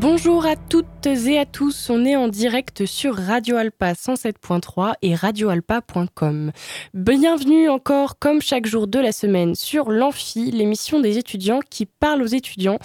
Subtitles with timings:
[0.00, 5.14] Bonjour à toutes et à tous, on est en direct sur Radio Alpa 107.3 et
[5.14, 6.52] radioalpa.com.
[6.94, 12.22] Bienvenue encore, comme chaque jour de la semaine, sur l'Amphi, l'émission des étudiants qui parlent
[12.22, 12.78] aux étudiants.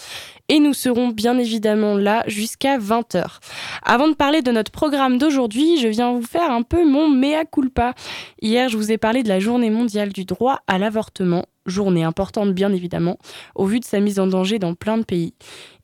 [0.49, 3.39] Et nous serons bien évidemment là jusqu'à 20h.
[3.81, 7.45] Avant de parler de notre programme d'aujourd'hui, je viens vous faire un peu mon mea
[7.45, 7.93] culpa.
[8.41, 12.53] Hier, je vous ai parlé de la journée mondiale du droit à l'avortement journée importante
[12.53, 13.17] bien évidemment,
[13.55, 15.33] au vu de sa mise en danger dans plein de pays.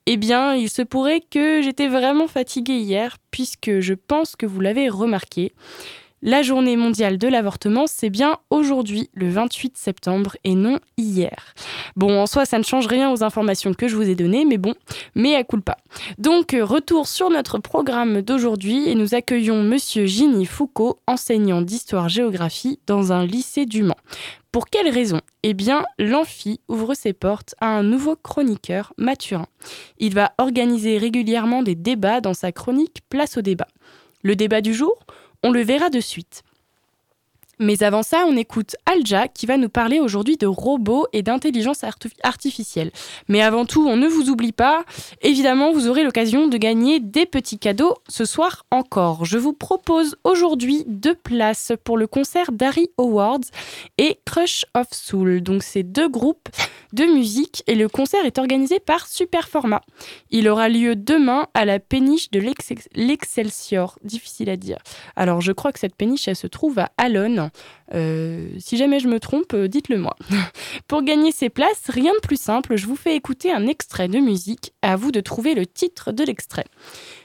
[0.06, 4.60] Eh bien, il se pourrait que j'étais vraiment fatiguée hier, puisque je pense que vous
[4.60, 5.52] l'avez remarqué.
[6.24, 11.52] La journée mondiale de l'avortement, c'est bien aujourd'hui, le 28 septembre, et non hier.
[11.96, 14.56] Bon, en soi, ça ne change rien aux informations que je vous ai données, mais
[14.56, 14.74] bon,
[15.16, 15.78] mais à pas.
[16.18, 23.12] Donc, retour sur notre programme d'aujourd'hui, et nous accueillons Monsieur Ginny Foucault, enseignant d'histoire-géographie dans
[23.12, 23.96] un lycée du Mans.
[24.52, 25.20] Pour quelle raison?
[25.42, 29.48] Eh bien, l'Amphi ouvre ses portes à un nouveau chroniqueur, Mathurin.
[29.98, 33.66] Il va organiser régulièrement des débats dans sa chronique Place au débat.
[34.22, 35.04] Le débat du jour?
[35.42, 36.44] On le verra de suite.
[37.58, 41.84] Mais avant ça, on écoute Alja qui va nous parler aujourd'hui de robots et d'intelligence
[42.22, 42.90] artificielle.
[43.28, 44.84] Mais avant tout, on ne vous oublie pas,
[45.20, 49.24] évidemment, vous aurez l'occasion de gagner des petits cadeaux ce soir encore.
[49.24, 53.40] Je vous propose aujourd'hui deux places pour le concert d'Harry Awards
[53.98, 55.42] et Crush of Soul.
[55.42, 56.48] Donc c'est deux groupes
[56.92, 59.82] de musique et le concert est organisé par Superformat.
[60.30, 62.40] Il aura lieu demain à la péniche de
[62.94, 63.98] l'Excelsior.
[64.04, 64.78] Difficile à dire.
[65.16, 67.41] Alors je crois que cette péniche, elle se trouve à Alonne.
[67.94, 70.16] Euh, si jamais je me trompe, euh, dites-le moi.
[70.88, 74.18] Pour gagner ces places, rien de plus simple, je vous fais écouter un extrait de
[74.18, 74.72] musique.
[74.82, 76.66] À vous de trouver le titre de l'extrait.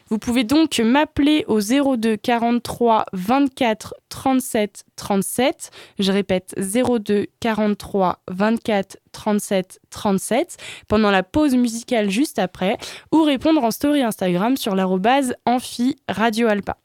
[0.09, 5.71] Vous pouvez donc m'appeler au 02 43 24 37 37.
[5.99, 10.57] Je répète 02 43 24 37 37
[10.87, 12.77] pendant la pause musicale juste après
[13.11, 16.77] ou répondre en story Instagram sur l'arrobase amphi radio alpa.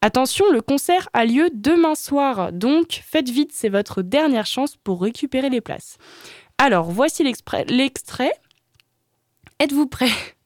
[0.00, 5.02] Attention, le concert a lieu demain soir, donc faites vite, c'est votre dernière chance pour
[5.02, 5.96] récupérer les places.
[6.58, 8.32] Alors, voici l'extrait.
[9.60, 10.37] Êtes-vous prêts?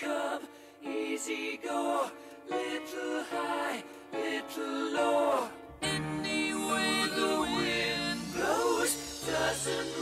[0.00, 0.42] come,
[0.86, 2.08] easy go,
[2.48, 3.82] little high,
[4.12, 5.48] little low.
[5.82, 9.97] Any way the wind blows doesn't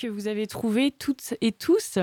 [0.00, 1.98] que vous avez trouvé toutes et tous.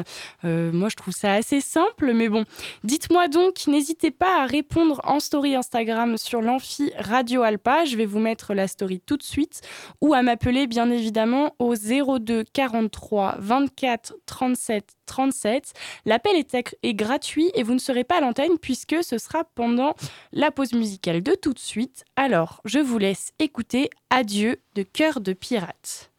[0.45, 2.45] Euh, moi, je trouve ça assez simple, mais bon.
[2.83, 7.85] Dites-moi donc, n'hésitez pas à répondre en story Instagram sur l'amphi Radio Alpa.
[7.85, 9.61] Je vais vous mettre la story tout de suite
[10.01, 15.73] ou à m'appeler bien évidemment au 02 43 24 37 37.
[16.05, 19.95] L'appel est, est gratuit et vous ne serez pas à l'antenne puisque ce sera pendant
[20.33, 22.05] la pause musicale de tout de suite.
[22.15, 26.11] Alors, je vous laisse écouter Adieu de Cœur de Pirate.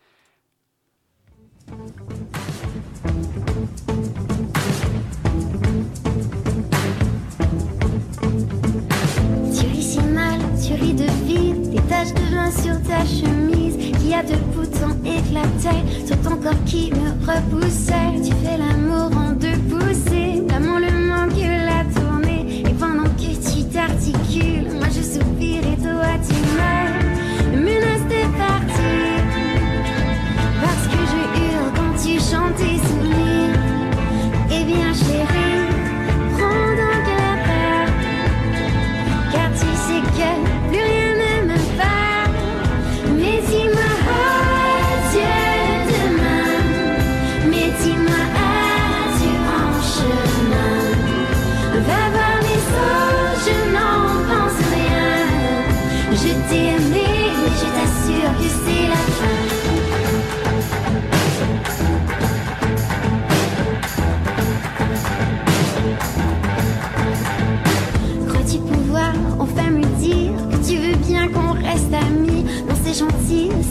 [1.68, 1.74] Tu
[9.66, 14.14] ris si mal, tu ris de vide, des taches de joint sur ta chemise, qui
[14.14, 18.14] a deux boutons éclatés sur ton corps qui me repoussait.
[18.24, 19.27] Tu fais l'amour en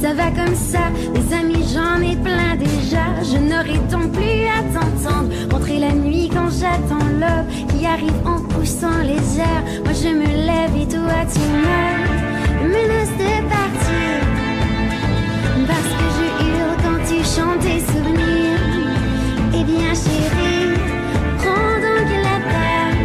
[0.02, 0.90] ça va comme ça.
[1.14, 3.06] Des amis, j'en ai plein déjà.
[3.24, 5.30] Je n'aurai donc plus à t'entendre.
[5.52, 9.64] Rentrer la nuit quand j'attends l'aube qui arrive en poussant les airs.
[9.84, 12.08] Moi je me lève et toi tu meurs.
[12.64, 14.18] Menace de partir.
[15.68, 18.64] Parce que je hurle quand tu chantes tes souvenirs.
[19.54, 20.78] Eh bien, chérie,
[21.40, 22.96] prends donc la terre.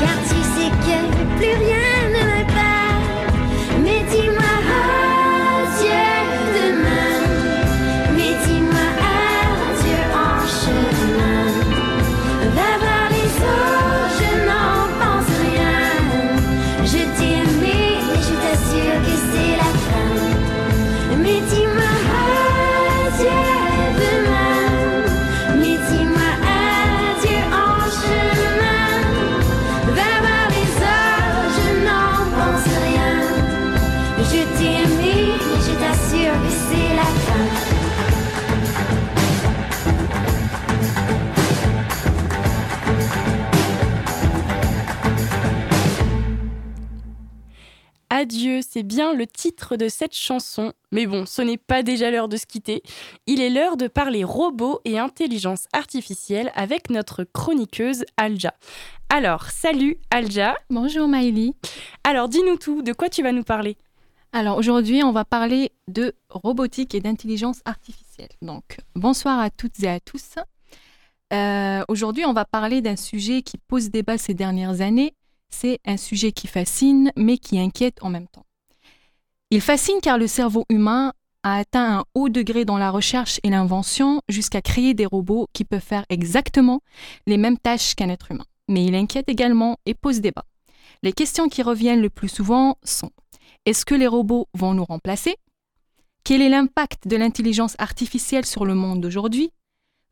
[0.00, 0.98] Car tu sais que
[1.38, 1.79] plus rien
[48.30, 50.72] Adieu, c'est bien le titre de cette chanson.
[50.92, 52.80] Mais bon, ce n'est pas déjà l'heure de se quitter.
[53.26, 58.54] Il est l'heure de parler robots et intelligence artificielle avec notre chroniqueuse Alja.
[59.08, 60.56] Alors, salut Alja.
[60.70, 61.56] Bonjour Maëlie.
[62.04, 63.76] Alors, dis-nous tout, de quoi tu vas nous parler?
[64.32, 68.30] Alors aujourd'hui, on va parler de robotique et d'intelligence artificielle.
[68.42, 70.36] Donc, bonsoir à toutes et à tous.
[71.32, 75.14] Euh, aujourd'hui, on va parler d'un sujet qui pose débat ces dernières années.
[75.50, 78.46] C'est un sujet qui fascine, mais qui inquiète en même temps.
[79.50, 81.12] Il fascine car le cerveau humain
[81.42, 85.64] a atteint un haut degré dans la recherche et l'invention jusqu'à créer des robots qui
[85.64, 86.80] peuvent faire exactement
[87.26, 88.46] les mêmes tâches qu'un être humain.
[88.68, 90.44] Mais il inquiète également et pose débat.
[91.02, 93.10] Les questions qui reviennent le plus souvent sont
[93.66, 95.36] est-ce que les robots vont nous remplacer?
[96.24, 99.50] Quel est l'impact de l'intelligence artificielle sur le monde d'aujourd'hui?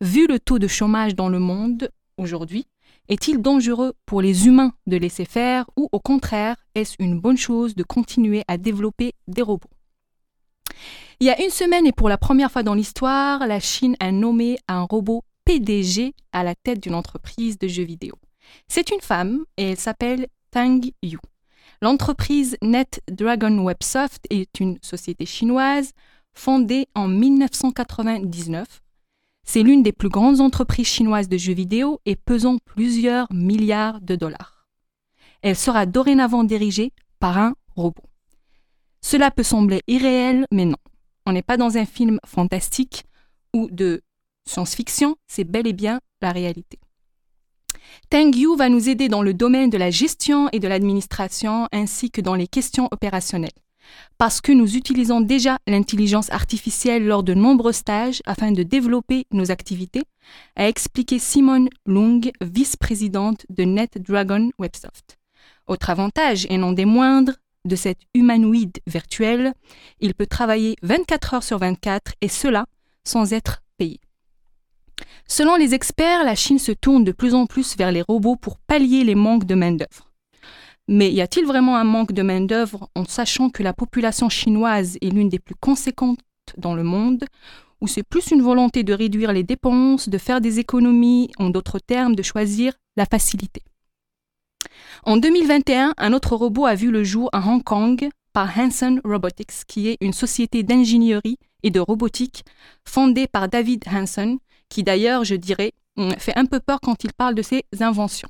[0.00, 2.66] Vu le taux de chômage dans le monde aujourd'hui,
[3.08, 7.74] est-il dangereux pour les humains de laisser faire ou au contraire, est-ce une bonne chose
[7.74, 9.70] de continuer à développer des robots?
[11.20, 14.12] Il y a une semaine et pour la première fois dans l'histoire, la Chine a
[14.12, 18.14] nommé un robot PDG à la tête d'une entreprise de jeux vidéo.
[18.68, 21.18] C'est une femme et elle s'appelle Tang Yu.
[21.80, 25.92] L'entreprise NetDragon Websoft est une société chinoise
[26.34, 28.82] fondée en 1999.
[29.50, 34.14] C'est l'une des plus grandes entreprises chinoises de jeux vidéo et pesant plusieurs milliards de
[34.14, 34.68] dollars.
[35.40, 38.04] Elle sera dorénavant dirigée par un robot.
[39.00, 40.76] Cela peut sembler irréel, mais non.
[41.24, 43.04] On n'est pas dans un film fantastique
[43.54, 44.02] ou de
[44.46, 46.78] science-fiction, c'est bel et bien la réalité.
[48.10, 52.10] Teng Yu va nous aider dans le domaine de la gestion et de l'administration ainsi
[52.10, 53.48] que dans les questions opérationnelles.
[54.18, 59.50] Parce que nous utilisons déjà l'intelligence artificielle lors de nombreux stages afin de développer nos
[59.50, 60.04] activités,
[60.56, 65.18] a expliqué Simone Lung, vice-présidente de NetDragon Websoft.
[65.66, 69.52] Autre avantage, et non des moindres, de cet humanoïde virtuel,
[70.00, 72.66] il peut travailler 24 heures sur 24 et cela
[73.04, 74.00] sans être payé.
[75.26, 78.58] Selon les experts, la Chine se tourne de plus en plus vers les robots pour
[78.58, 80.07] pallier les manques de main-d'œuvre.
[80.90, 85.10] Mais y a-t-il vraiment un manque de main-d'œuvre en sachant que la population chinoise est
[85.10, 86.20] l'une des plus conséquentes
[86.56, 87.26] dans le monde,
[87.82, 91.78] ou c'est plus une volonté de réduire les dépenses, de faire des économies, en d'autres
[91.78, 93.62] termes, de choisir la facilité?
[95.04, 99.64] En 2021, un autre robot a vu le jour à Hong Kong par Hanson Robotics,
[99.66, 102.44] qui est une société d'ingénierie et de robotique
[102.84, 104.38] fondée par David Hanson,
[104.70, 105.72] qui d'ailleurs, je dirais,
[106.18, 108.28] fait un peu peur quand il parle de ses inventions.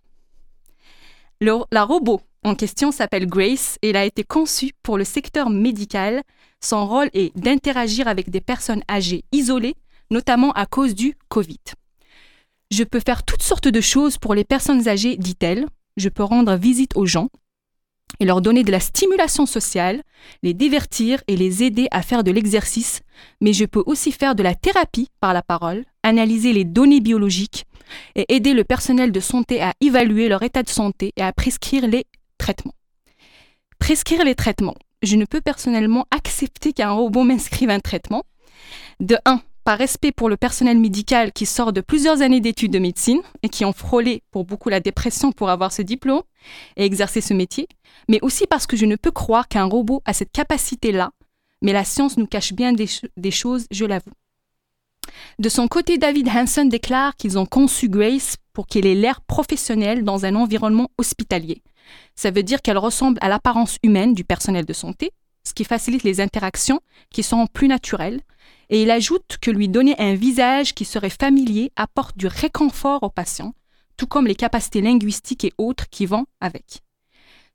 [1.41, 6.23] La robot en question s'appelle Grace et elle a été conçue pour le secteur médical.
[6.61, 9.75] Son rôle est d'interagir avec des personnes âgées isolées,
[10.11, 11.61] notamment à cause du Covid.
[12.71, 15.67] Je peux faire toutes sortes de choses pour les personnes âgées, dit-elle.
[15.97, 17.29] Je peux rendre visite aux gens
[18.21, 20.03] et leur donner de la stimulation sociale,
[20.43, 23.01] les divertir et les aider à faire de l'exercice,
[23.41, 27.65] mais je peux aussi faire de la thérapie par la parole, analyser les données biologiques
[28.15, 31.87] et aider le personnel de santé à évaluer leur état de santé et à prescrire
[31.87, 32.07] les
[33.79, 34.77] Prescrire les traitements.
[35.03, 38.25] Je ne peux personnellement accepter qu'un robot m'inscrive un traitement.
[39.01, 42.79] De 1, par respect pour le personnel médical qui sort de plusieurs années d'études de
[42.79, 46.23] médecine et qui ont frôlé pour beaucoup la dépression pour avoir ce diplôme
[46.77, 47.69] et exercer ce métier,
[48.09, 51.11] mais aussi parce que je ne peux croire qu'un robot a cette capacité-là,
[51.63, 54.13] mais la science nous cache bien des, ch des choses, je l'avoue.
[55.39, 60.03] De son côté, David Hanson déclare qu'ils ont conçu Grace pour qu'elle ait l'air professionnel
[60.03, 61.63] dans un environnement hospitalier.
[62.19, 65.13] Ça veut dire qu'elle ressemble à l'apparence humaine du personnel de santé,
[65.45, 68.23] ce qui facilite les interactions qui sont plus naturelles.
[68.71, 73.09] Et il ajoute que lui donner un visage qui serait familier apporte du réconfort aux
[73.09, 73.55] patients,
[73.97, 76.83] tout comme les capacités linguistiques et autres qui vont avec.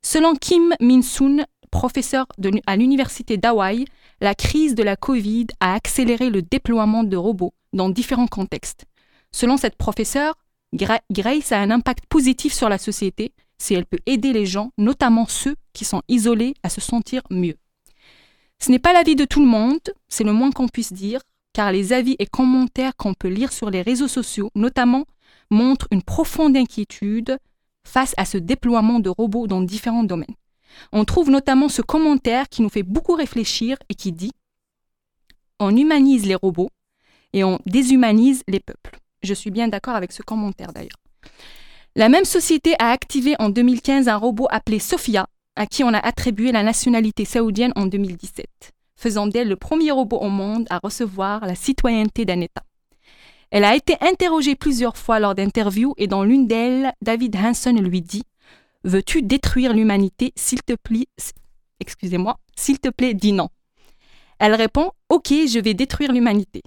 [0.01, 2.25] Selon Kim Min-soon, professeur
[2.65, 3.83] à l'université d'Hawaï,
[4.21, 8.85] la crise de la Covid a accéléré le déploiement de robots dans différents contextes.
[9.33, 10.35] Selon cette professeure,
[10.71, 15.27] Grace a un impact positif sur la société si elle peut aider les gens, notamment
[15.27, 17.55] ceux qui sont isolés, à se sentir mieux.
[18.59, 21.21] Ce n'est pas l'avis de tout le monde, c'est le moins qu'on puisse dire,
[21.53, 25.05] car les avis et commentaires qu'on peut lire sur les réseaux sociaux, notamment,
[25.49, 27.37] montrent une profonde inquiétude
[27.85, 30.35] face à ce déploiement de robots dans différents domaines.
[30.91, 34.31] On trouve notamment ce commentaire qui nous fait beaucoup réfléchir et qui dit
[35.59, 36.69] On humanise les robots
[37.33, 38.97] et on déshumanise les peuples.
[39.21, 40.97] Je suis bien d'accord avec ce commentaire d'ailleurs.
[41.95, 45.99] La même société a activé en 2015 un robot appelé Sophia, à qui on a
[45.99, 48.47] attribué la nationalité saoudienne en 2017,
[48.95, 52.63] faisant d'elle le premier robot au monde à recevoir la citoyenneté d'un État.
[53.51, 58.01] Elle a été interrogée plusieurs fois lors d'interviews et dans l'une d'elles, David Hanson lui
[58.01, 58.23] dit
[58.83, 61.05] Veux-tu détruire l'humanité S'il te plaît,
[61.79, 63.49] excusez-moi, s'il te plaît, dis non.
[64.39, 66.63] Elle répond Ok, je vais détruire l'humanité.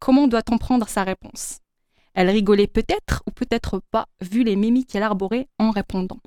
[0.00, 1.58] Comment doit-on prendre sa réponse?
[2.16, 6.18] Elle rigolait peut-être ou peut-être pas, vu les mimiques qu'elle arborait en répondant.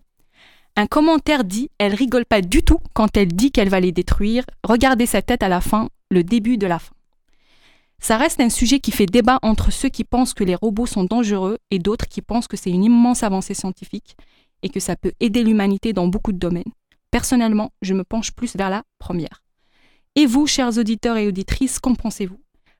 [0.75, 4.45] Un commentaire dit Elle rigole pas du tout quand elle dit qu'elle va les détruire.
[4.63, 6.93] Regardez sa tête à la fin, le début de la fin.
[7.97, 11.05] Ça reste un sujet qui fait débat entre ceux qui pensent que les robots sont
[11.05, 14.15] dangereux et d'autres qui pensent que c'est une immense avancée scientifique
[14.61, 16.71] et que ça peut aider l'humanité dans beaucoup de domaines.
[17.09, 19.41] Personnellement, je me penche plus vers la première.
[20.15, 22.39] Et vous, chers auditeurs et auditrices, qu'en pensez-vous?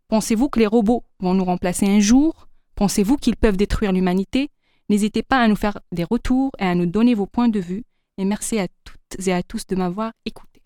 [0.09, 2.48] Pensez-vous que les robots vont nous remplacer un jour?
[2.79, 4.51] Pensez-vous qu'ils peuvent détruire l'humanité?
[4.87, 7.83] N'hésitez pas à nous faire des retours et à nous donner vos points de vue.
[8.17, 10.61] Et merci à toutes et à tous de m'avoir écouté.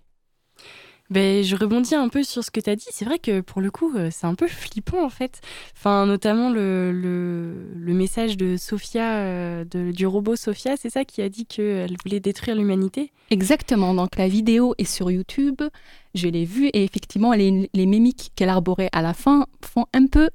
[1.09, 2.85] Ben, je rebondis un peu sur ce que tu as dit.
[2.91, 5.41] C'est vrai que pour le coup, euh, c'est un peu flippant en fait.
[5.75, 11.23] Enfin, notamment le, le, message de Sophia, euh, de, du robot Sophia, c'est ça qui
[11.23, 13.11] a dit qu'elle voulait détruire l'humanité?
[13.31, 13.95] Exactement.
[13.95, 15.63] Donc la vidéo est sur YouTube.
[16.13, 20.05] Je l'ai vue et effectivement, les, les mimiques qu'elle arborait à la fin font un
[20.05, 20.29] peu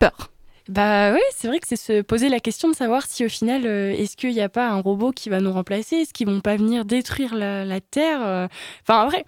[0.00, 0.32] peur.
[0.68, 3.66] Bah oui, c'est vrai que c'est se poser la question de savoir si au final,
[3.66, 5.96] euh, est-ce qu'il n'y a pas un robot qui va nous remplacer?
[5.96, 8.46] Est-ce qu'ils vont pas venir détruire la, Terre euh?
[8.82, 9.24] Enfin, vrai,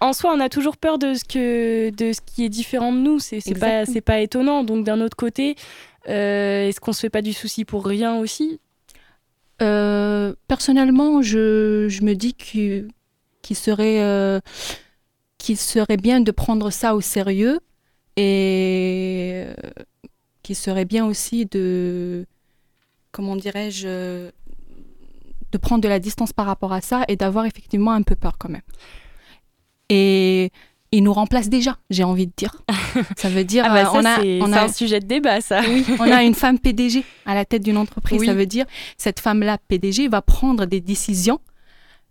[0.00, 2.98] en soi, on a toujours peur de ce, que, de ce qui est différent de
[2.98, 3.20] nous.
[3.20, 4.64] C'est pas, pas étonnant.
[4.64, 5.56] Donc d'un autre côté,
[6.08, 8.60] euh, est-ce qu'on se fait pas du souci pour rien aussi?
[10.48, 12.88] Personnellement, je, je, me dis qu'il
[13.54, 14.40] serait,
[15.38, 17.60] qu'il serait bien de prendre ça au sérieux
[18.16, 19.46] et
[20.42, 22.26] qui serait bien aussi de,
[23.10, 24.30] comment dirais-je,
[25.52, 28.38] de prendre de la distance par rapport à ça et d'avoir effectivement un peu peur
[28.38, 28.62] quand même.
[29.88, 30.50] Et
[30.92, 32.62] il nous remplace déjà, j'ai envie de dire.
[33.16, 35.62] Ça veut dire ah bah euh, on a, on a un sujet de débat ça.
[35.66, 38.24] Oui, on a une femme PDG à la tête d'une entreprise.
[38.24, 38.66] Ça veut dire
[38.98, 41.40] cette femme-là PDG va prendre des décisions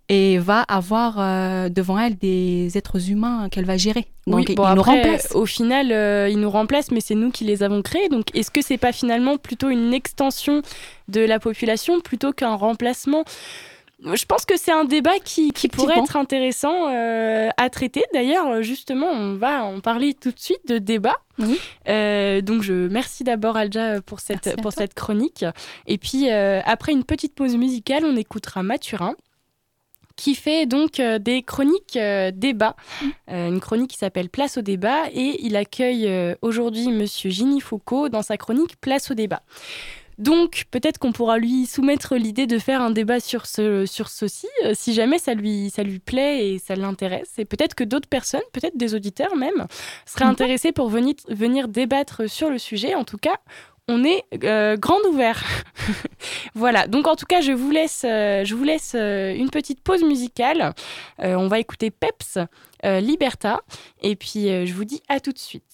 [0.09, 4.07] et va avoir euh, devant elle des êtres humains qu'elle va gérer.
[4.27, 5.33] Donc oui, nous remplace.
[5.33, 8.09] Au final, euh, ils nous remplacent, mais c'est nous qui les avons créés.
[8.09, 10.61] Donc est-ce que c'est pas finalement plutôt une extension
[11.07, 13.23] de la population plutôt qu'un remplacement?
[14.03, 18.03] Je pense que c'est un débat qui, qui pourrait être intéressant euh, à traiter.
[18.13, 21.17] D'ailleurs, justement, on va en parler tout de suite de débat.
[21.37, 25.45] donc, je merci d'abord Alja pour cette, pour cette chronique.
[25.85, 29.15] Et puis, après une petite pause musicale, on écoutera Mathurin
[30.21, 33.05] qui fait donc euh, des chroniques euh, débat, mmh.
[33.31, 36.07] euh, une chronique qui s'appelle Place au débat, et il accueille
[36.43, 39.41] aujourd'hui Monsieur Gini Foucault dans sa chronique Place au débat.
[40.19, 44.47] Donc peut-être qu'on pourra lui soumettre l'idée de faire un débat sur, ce, sur ceci,
[44.73, 47.31] si jamais ça lui, ça lui plaît et ça l'intéresse.
[47.39, 49.65] Et peut-être que d'autres personnes, peut-être des auditeurs même,
[50.05, 50.29] seraient mmh.
[50.29, 52.93] intéressés pour venir, venir débattre sur le sujet.
[52.93, 53.37] En tout cas,
[53.91, 55.43] on est euh, grand ouvert.
[56.55, 59.81] voilà, donc en tout cas, je vous laisse, euh, je vous laisse euh, une petite
[59.81, 60.73] pause musicale.
[61.19, 62.37] on va écouter Peps,
[62.83, 63.61] Liberta,
[64.01, 65.70] et puis je vous dis à tout de suite.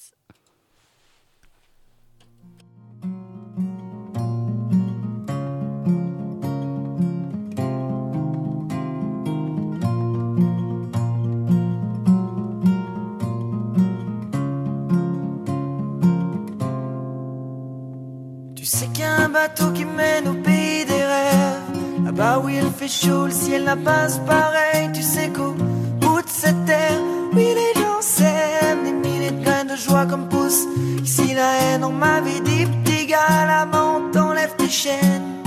[19.30, 22.06] Bateau qui mène au pays des rêves.
[22.06, 24.90] Là-bas où il fait chaud, le ciel n'a pas pareil.
[24.94, 25.54] Tu sais qu'au
[26.02, 27.00] bout de cette terre,
[27.34, 28.84] oui, les gens s'aiment.
[28.84, 30.64] Des milliers de graines de joie comme pousse.
[31.04, 35.44] Ici, la haine, on m'avait dit, petit gars, là-bas, t'enlève tes chaînes.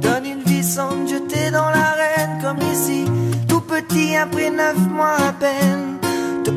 [0.00, 3.04] donne une vie sans te jeter dans l'arène, comme ici,
[3.48, 5.98] tout petit après neuf mois à peine.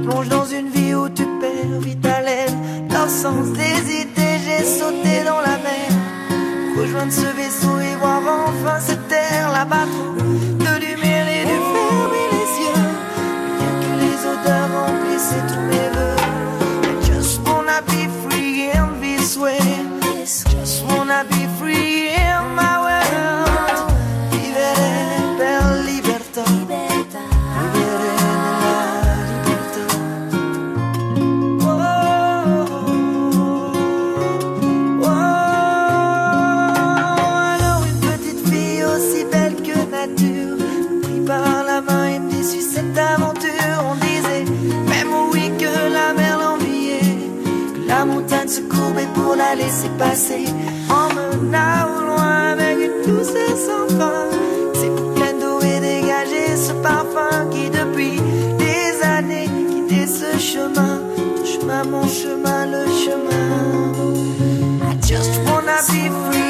[0.03, 2.63] plonges dans une vie où tu perds vite haleine.
[3.07, 6.12] Sans hésiter, j'ai sauté dans la mer.
[6.83, 12.49] Rejoindre ce vaisseau et voir enfin cette terre là-bas de lumière et de fermer les
[12.61, 12.87] yeux.
[13.57, 15.62] Rien que les odeurs remplissaient tous
[49.55, 50.45] la laisser passer.
[50.89, 54.25] Emmena au loin avec une douceur sans fin.
[54.73, 58.19] C'est pleine d'eau et dégager ce parfum qui depuis
[58.57, 61.01] des années quittait ce chemin.
[61.15, 63.31] Ton chemin, mon chemin, le chemin.
[64.89, 66.42] I just wanna be free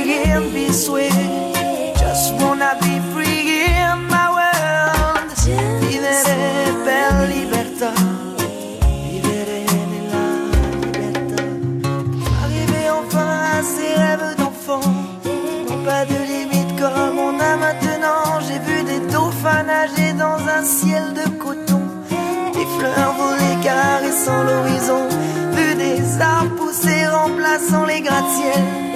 [24.14, 25.08] caressant l'horizon.
[25.54, 28.93] Vu des arbres pousser remplaçant les gratte-ciels.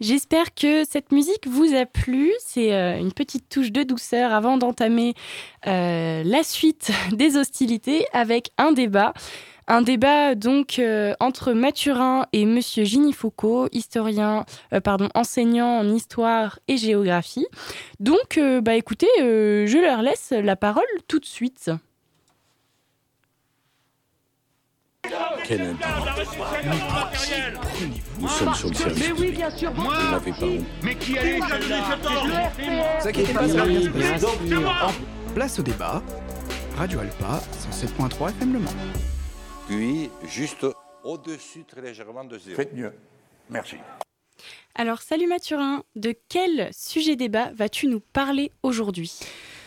[0.00, 2.32] J'espère que cette musique vous a plu.
[2.40, 5.14] C'est euh, une petite touche de douceur avant d'entamer
[5.68, 9.14] euh, la suite des hostilités avec un débat.
[9.68, 14.44] Un débat donc euh, entre Mathurin et Monsieur Gini Foucault, historien,
[14.82, 17.46] pardon, enseignant en histoire et géographie.
[17.98, 21.70] Donc, bah écoutez, je leur laisse la parole tout de suite.
[25.44, 25.76] Quel
[28.18, 29.10] Nous sommes sur le service.
[29.10, 29.22] Vous
[33.08, 34.26] inquiétez pas, ça va bien se passer.
[35.34, 36.02] Place au débat.
[36.76, 38.70] Radio Alpa, 107.3 FM Le Mans.
[39.68, 40.66] Puis, juste
[41.04, 42.56] au-dessus, très légèrement de zéro.
[42.56, 42.92] Faites mieux.
[43.50, 43.76] Merci.
[44.74, 49.12] Alors, salut Mathurin, de quel sujet débat vas-tu nous parler aujourd'hui?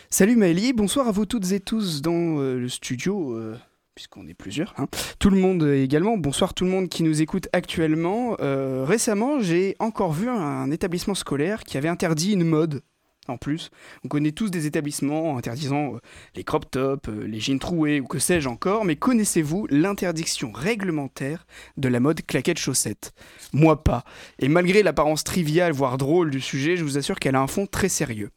[0.10, 3.58] Salut Maëlie, bonsoir à vous toutes et tous dans euh, le studio, euh,
[3.98, 4.76] puisqu'on est plusieurs.
[4.78, 4.86] hein.
[5.18, 8.38] Tout le monde également, bonsoir tout le monde qui nous écoute actuellement.
[8.42, 12.84] Euh, récemment, j'ai encore vu un établissement scolaire qui avait interdit une mode.
[13.28, 13.72] En plus,
[14.06, 16.00] on connaît tous des établissements interdisant euh,
[16.36, 21.48] les crop tops, euh, les jeans troués ou que sais-je encore, mais connaissez-vous l'interdiction réglementaire
[21.78, 23.14] de la mode claquette chaussette
[23.52, 24.04] Moi pas.
[24.38, 27.66] Et malgré l'apparence triviale, voire drôle du sujet, je vous assure qu'elle a un fond
[27.66, 28.30] très sérieux.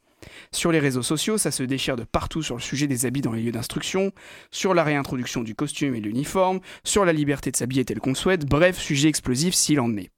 [0.52, 3.32] Sur les réseaux sociaux, ça se déchire de partout sur le sujet des habits dans
[3.32, 4.10] les lieux d'instruction,
[4.50, 8.16] sur la réintroduction du costume et de l'uniforme, sur la liberté de s'habiller tel qu'on
[8.16, 10.10] souhaite, bref, sujet explosif s'il en est.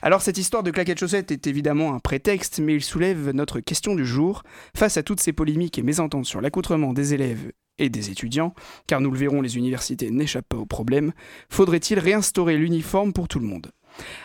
[0.00, 3.96] Alors cette histoire de claquettes chaussettes est évidemment un prétexte, mais il soulève notre question
[3.96, 4.44] du jour.
[4.76, 8.54] Face à toutes ces polémiques et mésententes sur l'accoutrement des élèves et des étudiants,
[8.86, 11.12] car nous le verrons, les universités n'échappent pas au problème,
[11.50, 13.72] faudrait-il réinstaurer l'uniforme pour tout le monde?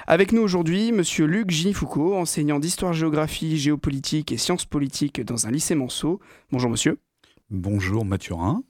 [0.07, 5.75] Avec nous aujourd'hui, monsieur Luc Gini-Foucault, enseignant d'histoire-géographie, géopolitique et sciences politiques dans un lycée
[5.75, 6.19] Manceau.
[6.51, 6.99] Bonjour monsieur.
[7.49, 8.63] Bonjour Mathurin.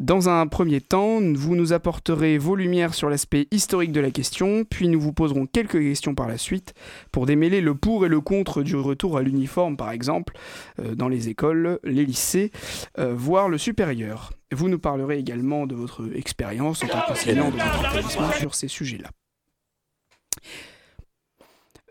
[0.00, 4.64] Dans un premier temps, vous nous apporterez vos lumières sur l'aspect historique de la question,
[4.64, 6.72] puis nous vous poserons quelques questions par la suite
[7.12, 10.32] pour démêler le pour et le contre du retour à l'uniforme, par exemple,
[10.78, 12.50] euh, dans les écoles, les lycées,
[12.98, 14.32] euh, voire le supérieur.
[14.52, 18.68] Vous nous parlerez également de votre expérience en tant qu'enseignant de votre établissement sur ces
[18.68, 19.10] sujets-là.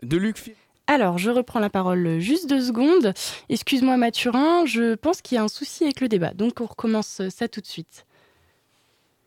[0.02, 0.54] De Luc
[0.86, 3.14] alors, je reprends la parole juste deux secondes.
[3.48, 7.22] Excuse-moi Mathurin, je pense qu'il y a un souci avec le débat, donc on recommence
[7.28, 8.06] ça tout de suite.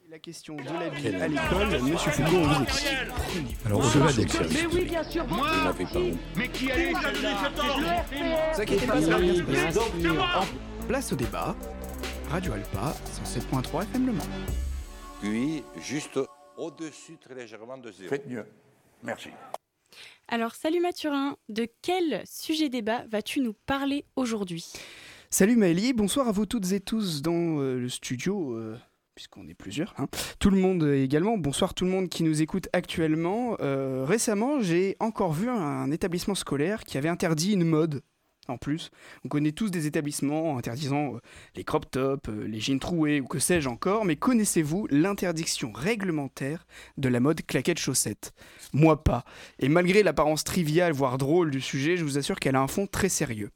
[0.10, 3.66] La question de la vie à l'école, Monsieur Foucault, on vous écoute.
[3.66, 6.18] Alors, au-delà des Mais oui, bien sûr, Vous honte.
[6.36, 9.80] Mais qui allait Vous inquiétez pas, ça va bien se passer.
[10.88, 11.56] Place au débat.
[12.30, 14.24] Radio Alpa, 107.3 FM Le Mans.
[15.22, 16.20] Puis, juste
[16.58, 18.10] au-dessus, très légèrement de zéro.
[18.10, 18.46] Faites mieux.
[19.04, 19.30] Merci.
[20.28, 24.72] Alors, salut Mathurin, de quel sujet débat vas-tu nous parler aujourd'hui?
[25.30, 28.78] Salut Maëlie, bonsoir à vous toutes et tous dans euh, le studio, euh,
[29.16, 29.94] puisqu'on est plusieurs.
[29.98, 30.08] hein.
[30.40, 33.58] Tout le monde également, bonsoir tout le monde qui nous écoute actuellement.
[33.60, 38.02] Euh, récemment, j'ai encore vu un établissement scolaire qui avait interdit une mode.
[38.50, 38.92] En plus,
[39.24, 41.20] on connaît tous des établissements interdisant euh,
[41.56, 46.66] les crop tops, euh, les jeans troués ou que sais-je encore, mais connaissez-vous l'interdiction réglementaire
[46.98, 48.34] de la mode claquette chaussette?
[48.74, 49.24] Moi pas.
[49.60, 52.86] Et malgré l'apparence triviale, voire drôle du sujet, je vous assure qu'elle a un fond
[52.86, 53.50] très sérieux.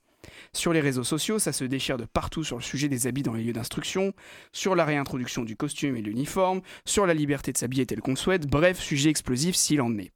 [0.54, 3.34] Sur les réseaux sociaux, ça se déchire de partout sur le sujet des habits dans
[3.34, 4.14] les lieux d'instruction,
[4.54, 8.48] sur la réintroduction du costume et l'uniforme, sur la liberté de s'habiller tel qu'on souhaite,
[8.48, 10.12] bref, sujet explosif s'il en est.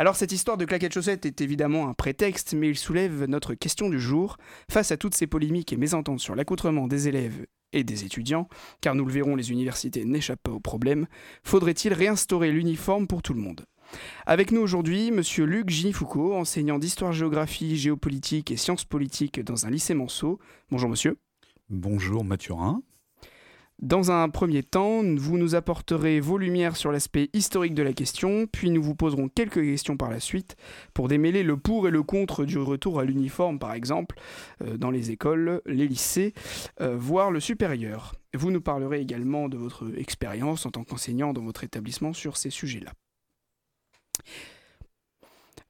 [0.00, 3.90] Alors cette histoire de claquettes chaussettes est évidemment un prétexte, mais il soulève notre question
[3.90, 4.36] du jour.
[4.70, 8.48] Face à toutes ces polémiques et mésententes sur l'accoutrement des élèves et des étudiants,
[8.80, 11.08] car nous le verrons, les universités n'échappent pas au problème,
[11.42, 13.66] faudrait-il réinstaurer l'uniforme pour tout le monde?
[14.24, 19.94] Avec nous aujourd'hui, monsieur Luc Gini-Foucault, enseignant d'histoire-géographie, géopolitique et sciences politiques dans un lycée
[19.94, 20.38] Manceau.
[20.70, 21.18] Bonjour monsieur.
[21.70, 22.82] Bonjour Mathurin.
[23.80, 28.48] Dans un premier temps, vous nous apporterez vos lumières sur l'aspect historique de la question,
[28.48, 30.56] puis nous vous poserons quelques questions par la suite
[30.94, 34.16] pour démêler le pour et le contre du retour à l'uniforme, par exemple,
[34.62, 36.34] euh, dans les écoles, les lycées,
[36.80, 38.16] euh, voire le supérieur.
[38.34, 42.50] Vous nous parlerez également de votre expérience en tant qu'enseignant dans votre établissement sur ces
[42.50, 42.90] sujets-là.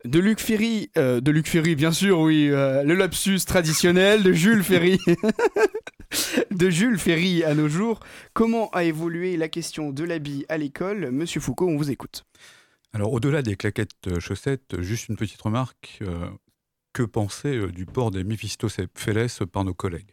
[0.07, 4.62] De Luc Ferry, euh, de Luc Ferry, bien sûr, oui, le lapsus traditionnel de Jules
[4.64, 4.99] Ferry.
[6.51, 8.01] de Jules Ferry à nos jours.
[8.33, 11.11] Comment a évolué la question de l'habit à l'école?
[11.11, 12.25] Monsieur Foucault, on vous écoute.
[12.92, 15.99] Alors au-delà des claquettes euh, chaussettes, juste une petite remarque.
[16.03, 16.29] euh,
[16.92, 20.11] que penser euh, du port des Méphistophélès par nos collègues?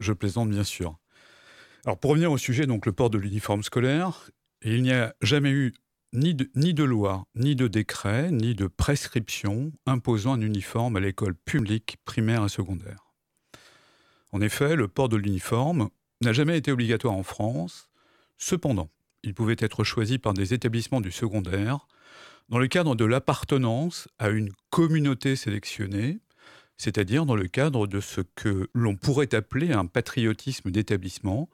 [0.00, 0.96] Je plaisante bien sûr.
[1.84, 4.30] Alors pour revenir au sujet, donc le port de l'uniforme scolaire,
[4.62, 5.74] il n'y a jamais eu
[6.14, 11.96] ni de loi, ni de décret, ni de prescription imposant un uniforme à l'école publique
[12.04, 13.11] primaire et secondaire.
[14.32, 15.90] En effet, le port de l'uniforme
[16.22, 17.90] n'a jamais été obligatoire en France.
[18.38, 18.90] Cependant,
[19.22, 21.86] il pouvait être choisi par des établissements du secondaire
[22.48, 26.18] dans le cadre de l'appartenance à une communauté sélectionnée,
[26.76, 31.48] c'est-à-dire dans le cadre de ce que l'on pourrait appeler un patriotisme d'établissement,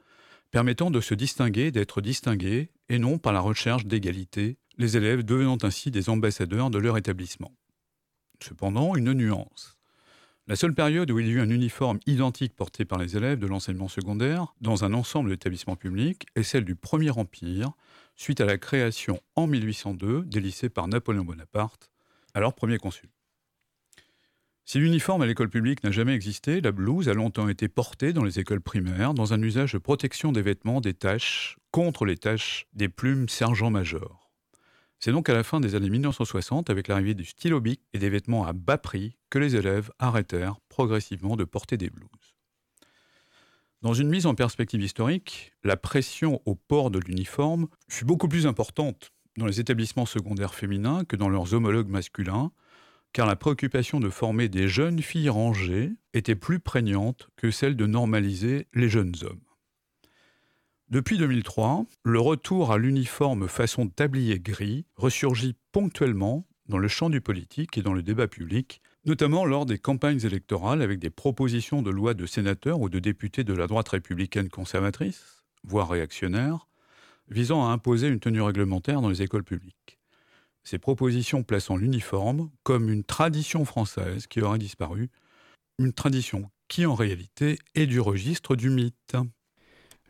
[0.50, 5.58] permettant de se distinguer, d'être distingués, et non par la recherche d'égalité, les élèves devenant
[5.62, 7.52] ainsi des ambassadeurs de leur établissement.
[8.42, 9.77] Cependant, une nuance.
[10.48, 13.38] La seule période où il y a eu un uniforme identique porté par les élèves
[13.38, 17.72] de l'enseignement secondaire dans un ensemble d'établissements publics est celle du Premier Empire,
[18.16, 21.90] suite à la création en 1802 des lycées par Napoléon Bonaparte,
[22.32, 23.10] alors premier consul.
[24.64, 28.24] Si l'uniforme à l'école publique n'a jamais existé, la blouse a longtemps été portée dans
[28.24, 32.66] les écoles primaires dans un usage de protection des vêtements des taches contre les taches
[32.72, 34.27] des plumes sergent-major.
[35.00, 38.10] C'est donc à la fin des années 1960, avec l'arrivée du stylo bic et des
[38.10, 42.08] vêtements à bas prix, que les élèves arrêtèrent progressivement de porter des blouses.
[43.80, 48.46] Dans une mise en perspective historique, la pression au port de l'uniforme fut beaucoup plus
[48.48, 52.50] importante dans les établissements secondaires féminins que dans leurs homologues masculins,
[53.12, 57.86] car la préoccupation de former des jeunes filles rangées était plus prégnante que celle de
[57.86, 59.47] normaliser les jeunes hommes.
[60.90, 67.20] Depuis 2003, le retour à l'uniforme façon tablier gris ressurgit ponctuellement dans le champ du
[67.20, 71.90] politique et dans le débat public, notamment lors des campagnes électorales avec des propositions de
[71.90, 76.68] loi de sénateurs ou de députés de la droite républicaine conservatrice, voire réactionnaire,
[77.28, 79.98] visant à imposer une tenue réglementaire dans les écoles publiques.
[80.64, 85.10] Ces propositions plaçant l'uniforme comme une tradition française qui aurait disparu,
[85.78, 89.16] une tradition qui en réalité est du registre du mythe.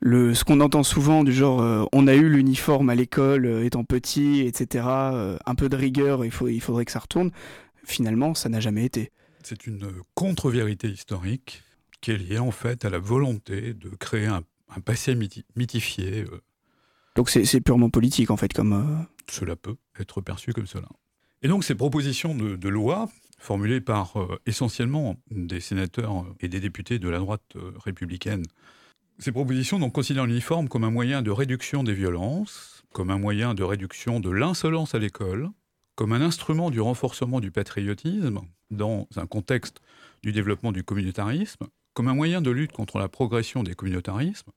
[0.00, 3.64] Le, ce qu'on entend souvent du genre euh, on a eu l'uniforme à l'école euh,
[3.64, 4.84] étant petit, etc.
[4.86, 7.30] euh, un peu de rigueur, il, faut, il faudrait que ça retourne.
[7.84, 9.10] Finalement, ça n'a jamais été.
[9.42, 11.62] C'est une contre-vérité historique
[12.00, 14.42] qui est liée en fait à la volonté de créer un,
[14.74, 15.16] un passé
[15.56, 16.24] mythifié.
[17.16, 19.06] Donc c'est purement politique en fait comme...
[19.28, 20.88] Cela peut être perçu comme cela.
[21.42, 23.08] Et donc ces propositions de, loi,
[23.38, 24.14] formulées par
[24.46, 28.44] essentiellement des sénateurs et des députés de la droite républicaine,
[29.18, 33.64] ces propositions considèrent l'uniforme comme un moyen de réduction des violences, comme un moyen de
[33.64, 35.50] réduction de l'insolence à l'école,
[35.96, 39.80] comme un instrument du renforcement du patriotisme dans un contexte
[40.22, 44.52] du développement du communautarisme, comme un moyen de lutte contre la progression des communautarismes,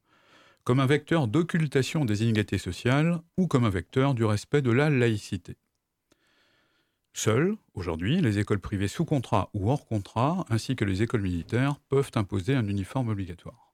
[0.64, 4.92] comme un vecteur d'occultation des inégalités sociales ou comme un vecteur du respect de la
[4.92, 5.58] laïcité.
[7.14, 11.78] Seules, aujourd'hui, les écoles privées sous contrat ou hors contrat, ainsi que les écoles militaires,
[11.90, 13.71] peuvent imposer un uniforme obligatoire.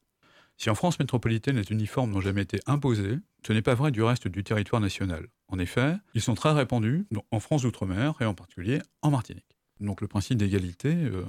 [0.58, 4.02] Si en France métropolitaine les uniformes n'ont jamais été imposés, ce n'est pas vrai du
[4.02, 5.28] reste du territoire national.
[5.50, 9.58] En effet, ils sont très répandus en France d'outre-mer et en particulier en Martinique.
[9.80, 11.24] Donc le principe d'égalité euh,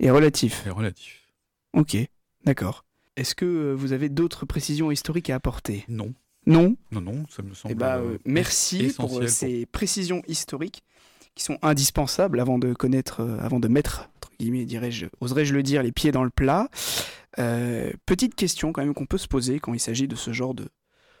[0.00, 0.66] est relatif.
[0.66, 1.28] Est relatif.
[1.72, 1.96] Ok,
[2.44, 2.84] d'accord.
[3.14, 5.84] Est-ce que euh, vous avez d'autres précisions historiques à apporter?
[5.88, 6.12] Non.
[6.46, 6.76] Non?
[6.90, 7.76] Non, non, ça me semble.
[7.78, 10.82] Eh euh, merci pour ces précisions historiques
[11.34, 14.66] qui sont indispensables avant de connaître, avant de mettre, entre guillemets,
[15.20, 16.68] oserais-je le dire, les pieds dans le plat.
[17.38, 20.54] Euh, petite question quand même qu'on peut se poser quand il s'agit de ce genre
[20.54, 20.68] de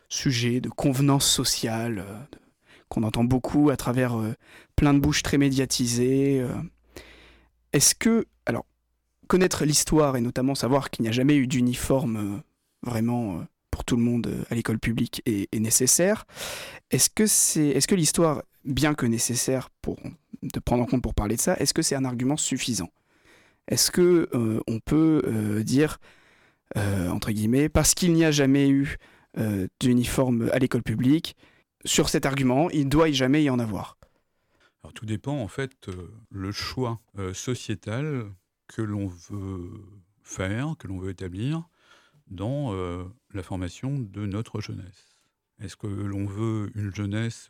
[0.08, 2.36] sujet, de convenance sociale, euh,
[2.88, 4.34] qu'on entend beaucoup à travers euh,
[4.74, 6.44] plein de bouches très médiatisées.
[7.72, 8.66] Est-ce que, alors,
[9.28, 12.42] connaître l'histoire et notamment savoir qu'il n'y a jamais eu d'uniforme
[12.82, 16.26] vraiment pour tout le monde à l'école publique est, nécessaire.
[16.90, 19.98] Est-ce que c'est, est-ce que l'histoire, bien que nécessaire pour
[20.42, 22.90] de prendre en compte pour parler de ça, est-ce que c'est un argument suffisant?
[23.68, 25.98] Est-ce que euh, on peut euh, dire,
[26.76, 28.96] euh, entre guillemets, parce qu'il n'y a jamais eu
[29.78, 31.36] d'uniforme à l'école publique,
[31.84, 33.96] sur cet argument, il doit y jamais y en avoir?
[34.82, 35.88] Alors tout dépend en fait
[36.30, 36.98] le choix
[37.32, 38.26] sociétal
[38.66, 39.70] que l'on veut
[40.24, 41.68] faire, que l'on veut établir
[42.26, 42.74] dans
[43.32, 45.16] la formation de notre jeunesse.
[45.60, 47.48] Est-ce que l'on veut une jeunesse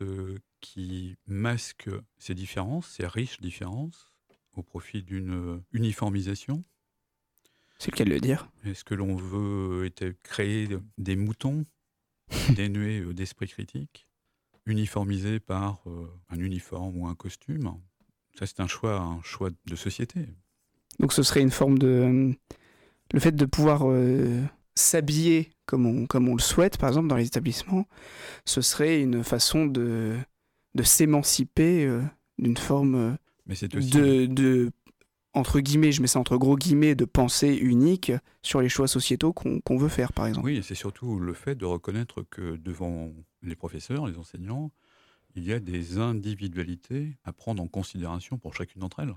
[0.59, 4.11] qui masque ses différences, ses riches différences
[4.53, 6.63] au profit d'une euh, uniformisation?
[7.77, 8.49] C'est le cas de le dire.
[8.63, 9.89] Est-ce que l'on veut
[10.23, 11.63] créer des moutons
[12.55, 14.07] dénués euh, d'esprit critique,
[14.65, 17.73] uniformisés par euh, un uniforme ou un costume?
[18.37, 20.27] Ça, c'est un choix, un choix de société.
[20.99, 22.33] Donc ce serait une forme de...
[23.13, 23.83] Le fait de pouvoir
[24.75, 27.85] s'habiller comme on, comme on le souhaite, par exemple, dans les établissements,
[28.45, 30.17] ce serait une façon de,
[30.75, 31.89] de s'émanciper
[32.37, 33.89] d'une forme mais c'est aussi...
[33.89, 34.71] de, de,
[35.33, 39.33] entre guillemets, je mets ça entre gros guillemets, de pensée unique sur les choix sociétaux
[39.33, 40.45] qu'on veut faire, par exemple.
[40.45, 44.71] Oui, c'est surtout le fait de reconnaître que devant les professeurs, les enseignants,
[45.35, 49.15] il y a des individualités à prendre en considération pour chacune d'entre elles.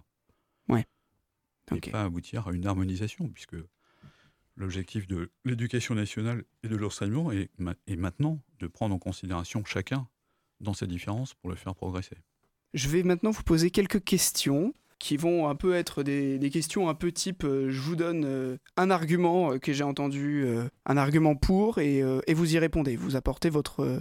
[0.68, 0.86] Ouais.
[1.74, 3.56] Et pas aboutir à une harmonisation, puisque
[4.56, 7.50] l'objectif de l'éducation nationale et de l'enseignement est,
[7.96, 10.06] maintenant de prendre en considération chacun
[10.60, 12.16] dans ses différences pour le faire progresser.
[12.72, 16.94] Je vais maintenant vous poser quelques questions qui vont un peu être des, questions un
[16.94, 20.46] peu type euh, je vous donne euh, un argument euh, que j'ai entendu,
[20.86, 22.96] un argument pour, et, vous y répondez.
[22.96, 24.00] Vous apportez votre,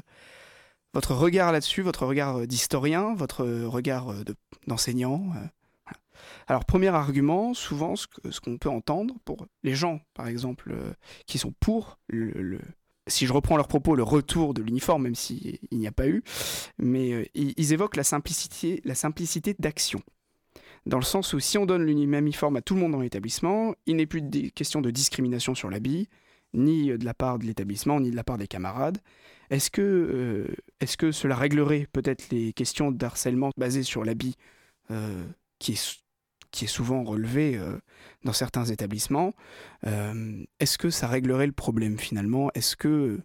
[0.94, 4.14] votre regard là-dessus, votre regard d'historien, votre regard
[4.68, 5.34] d'enseignant.
[6.48, 10.74] Alors, premier argument, souvent, ce qu'on peut entendre pour les gens, par exemple,
[11.26, 12.60] qui sont pour le,
[13.08, 16.24] si je reprends leur propos, le retour de l'uniforme, même s'il n'y a pas eu,
[16.78, 20.02] mais euh, ils, évoquent la simplicité, la simplicité d'action.
[20.86, 23.96] Dans le sens où si on donne l'uniforme à tout le monde dans l'établissement, il
[23.96, 24.22] n'est plus
[24.54, 26.10] question de discrimination sur l'habit,
[26.54, 29.00] ni de la part de l'établissement, ni de la part des camarades.
[29.50, 34.36] Est-ce que, euh, est que cela réglerait peut-être les questions d'harcèlement basées sur l'habit,
[34.92, 35.24] euh,
[35.58, 36.03] qui est
[36.54, 37.80] qui est souvent relevé euh,
[38.24, 39.34] dans certains établissements.
[39.86, 42.52] Euh, est-ce que ça réglerait le problème finalement?
[42.54, 43.20] Est-ce que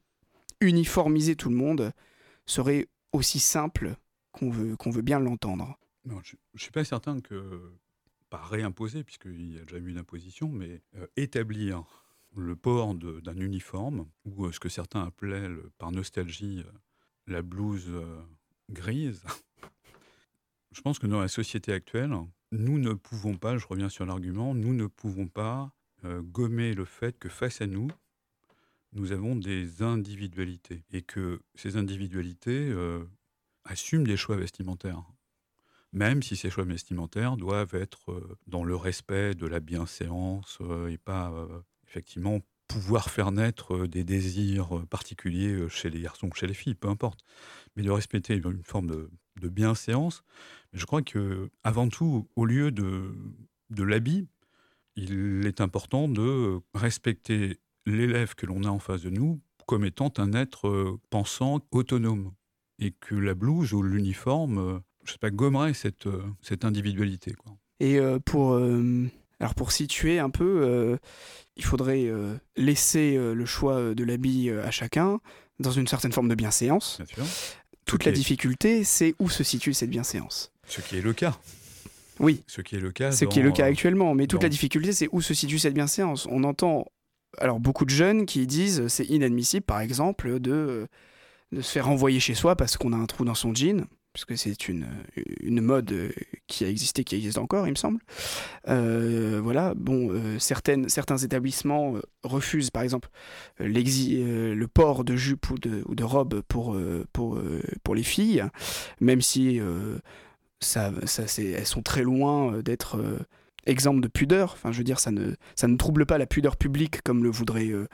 [0.61, 1.93] uniformiser tout le monde
[2.47, 3.95] serait aussi simple
[4.33, 5.79] qu'on veut, bien l'entendre?
[6.07, 7.61] Je ne suis pas certain que,
[8.31, 11.85] pas réimposer, puisqu'il y a déjà eu une imposition, mais euh, établir
[12.35, 16.64] le port d'un uniforme, ou ce que certains appelaient par nostalgie
[17.27, 17.91] la blouse
[18.71, 19.25] grise,
[20.73, 22.12] je pense que dans la société actuelle,
[22.53, 25.73] nous ne pouvons pas, je reviens sur l'argument, nous ne pouvons pas
[26.05, 27.89] euh, gommer le fait que face à nous,
[28.93, 33.05] nous avons des individualités et que ces individualités euh,
[33.65, 35.05] assument des choix vestimentaires.
[35.93, 40.59] Même si ces choix vestimentaires doivent être euh, dans le respect de la bienséance
[40.89, 41.33] et pas
[41.87, 47.25] effectivement pouvoir faire naître des désirs particuliers chez les garçons chez les filles, peu importe,
[47.77, 50.22] mais de respecter une forme de, de bienséance
[50.72, 53.14] je crois que, avant tout, au lieu de,
[53.70, 54.29] de l'habit,
[54.96, 60.11] il est important de respecter l'élève que l'on a en face de nous comme étant
[60.16, 62.33] un être pensant, autonome,
[62.79, 66.09] et que la blouse ou l'uniforme, je sais pas, gommerait cette,
[66.40, 67.35] cette individualité.
[67.35, 67.53] Quoi.
[67.79, 70.98] Et pour, alors pour situer un peu,
[71.57, 72.11] il faudrait
[72.57, 75.20] laisser le choix de l'habit à chacun,
[75.61, 76.96] dans une certaine forme de bienséance.
[76.96, 77.24] Bien sûr.
[77.88, 80.53] Toute la difficulté, c'est où se situe cette bienséance.
[80.66, 81.38] Ce qui est le cas.
[82.20, 82.42] Oui.
[82.46, 83.12] Ce qui est le cas.
[83.12, 84.14] Ce qui est le cas actuellement.
[84.14, 86.27] Mais toute la difficulté, c'est où se situe cette bienséance.
[86.31, 86.85] On entend
[87.38, 90.87] alors beaucoup de jeunes qui disent c'est inadmissible, par exemple, de,
[91.53, 94.37] de se faire renvoyer chez soi parce qu'on a un trou dans son jean puisque
[94.37, 94.87] c'est une,
[95.61, 96.12] mode
[96.47, 98.01] qui a existé, qui existe encore, il me semble.
[98.68, 103.09] Euh, voilà, bon, euh, certaines, certains établissements euh, refusent, par exemple,
[103.59, 106.75] le port de jupe ou de, ou de robe pour
[107.94, 108.44] les filles,
[109.01, 109.61] même si
[110.61, 112.99] ça, ça elles sont très loin d'être
[113.68, 114.52] exemple de pudeur.
[114.54, 117.31] Enfin, je veux dire, ça ne, ça ne trouble pas la pudeur publique comme le
[117.31, 117.87] voudrait, euh,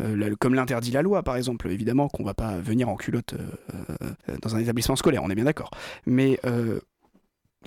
[0.00, 1.70] euh, comme l'interdit la loi, par exemple.
[1.70, 5.44] Évidemment qu'on va pas venir en culotte euh, dans un établissement scolaire, on est bien
[5.44, 5.70] d'accord.
[6.06, 6.40] Mais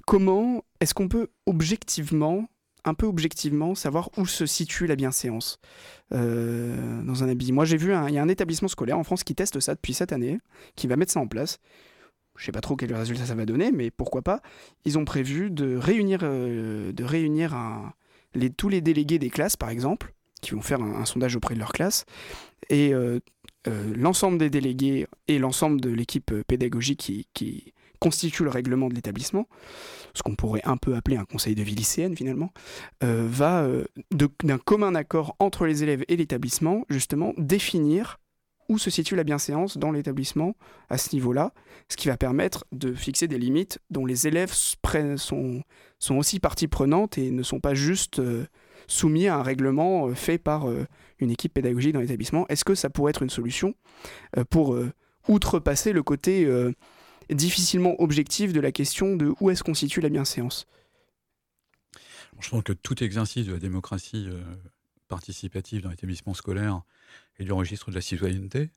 [0.06, 2.48] comment est-ce qu'on peut objectivement,
[2.84, 5.60] un peu objectivement, savoir où se situe la bienséance
[6.12, 9.36] dans un habit Moi, j'ai vu, il y a un établissement scolaire en France qui
[9.36, 10.40] teste ça depuis cette année,
[10.76, 11.60] qui va mettre ça en place
[12.42, 14.42] je sais pas trop quel résultat ça va donner, mais pourquoi pas,
[14.84, 17.56] ils ont prévu de réunir, euh, de réunir
[18.58, 21.72] tous les délégués des classes, par exemple, qui vont faire un, sondage auprès de leur
[21.72, 22.06] classe,
[22.70, 23.20] et euh,
[23.68, 28.96] euh, l'ensemble des délégués et l'ensemble de l'équipe pédagogique qui, qui, constitue le règlement de
[28.96, 29.48] l'établissement,
[30.16, 32.52] ce qu'on pourrait un peu appeler un conseil de vie lycéenne finalement,
[33.02, 33.68] va
[34.12, 38.18] d'un commun accord entre les élèves et l'établissement justement définir
[38.72, 40.56] où se situe la bienséance dans l'établissement
[40.90, 41.54] à ce niveau-là,
[41.90, 45.62] ce qui va permettre de fixer des limites dont les élèves sont,
[46.10, 48.46] aussi partie prenante et ne sont pas juste euh,
[48.88, 50.86] soumis à un règlement euh, fait par euh,
[51.20, 52.48] une équipe pédagogique dans l'établissement.
[52.48, 53.76] Est-ce que ça pourrait être une solution
[54.50, 54.76] pour
[55.28, 56.50] outrepasser le côté
[57.30, 60.66] difficilement objectif de la question de où est-ce qu'on situe la bienséance?
[62.40, 64.28] Je pense que tout exercice de la démocratie
[65.12, 66.84] participative dans l'établissement scolaire
[67.38, 68.70] et du registre de la citoyenneté.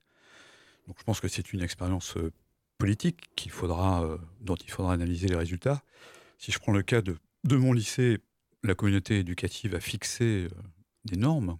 [0.88, 2.32] Donc je pense que c'est une expérience euh,
[2.76, 3.20] politique
[3.62, 5.82] euh, dont il faudra analyser les résultats.
[6.38, 7.16] Si je prends le cas de,
[7.56, 8.18] mon lycée,
[8.64, 10.62] la communauté éducative a fixé euh,
[11.04, 11.56] des normes,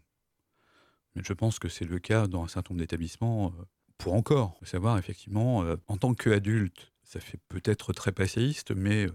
[1.15, 3.55] mais je pense que c'est le cas dans un certain nombre d'établissements
[3.97, 4.59] pour encore.
[4.65, 9.07] Savoir effectivement, en tant qu'adulte, ça fait peut-être très passéiste, mais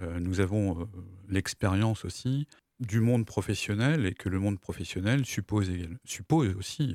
[0.00, 0.88] nous avons
[1.28, 2.48] l'expérience aussi
[2.80, 5.70] du monde professionnel et que le monde professionnel suppose,
[6.04, 6.94] suppose aussi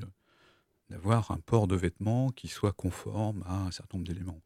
[0.89, 4.41] d'avoir un port de vêtements qui soit conforme à un certain nombre d'éléments.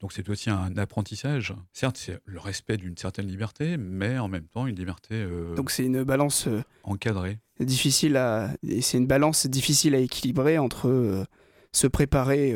[0.00, 1.54] Donc c'est aussi un apprentissage.
[1.72, 5.14] Certes, c'est le respect d'une certaine liberté, mais en même temps une liberté.
[5.14, 7.38] Euh, Donc c'est une balance euh, encadrée.
[7.60, 11.24] Difficile à, c'est une balance difficile à équilibrer entre euh,
[11.72, 12.54] se préparer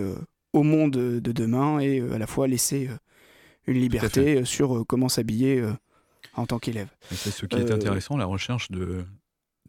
[0.53, 2.89] au monde de demain et à la fois laisser
[3.67, 5.65] une liberté sur comment s'habiller
[6.39, 6.89] en tant qu'élève.
[7.11, 9.05] C'est ce qui est intéressant, la recherche de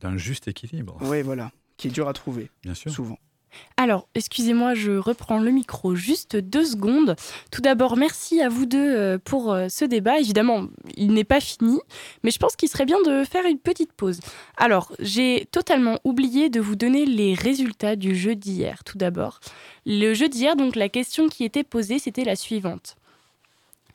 [0.02, 0.98] d'un juste équilibre.
[1.02, 2.50] Oui, voilà, qui est dur à trouver.
[2.64, 2.92] Bien sûr.
[2.92, 3.18] Souvent.
[3.78, 7.16] Alors, excusez-moi, je reprends le micro juste deux secondes.
[7.52, 10.20] Tout d'abord, merci à vous deux euh, pour euh, ce débat.
[10.20, 11.80] Évidemment, il n'est pas fini,
[12.24, 14.20] mais je pense qu'il serait bien de faire une petite pause.
[14.56, 18.84] Alors, j'ai totalement oublié de vous donner les résultats du jeu d'hier.
[18.84, 19.40] Tout d'abord,
[19.86, 22.98] le jeu d'hier, donc la question qui était posée, c'était la suivante.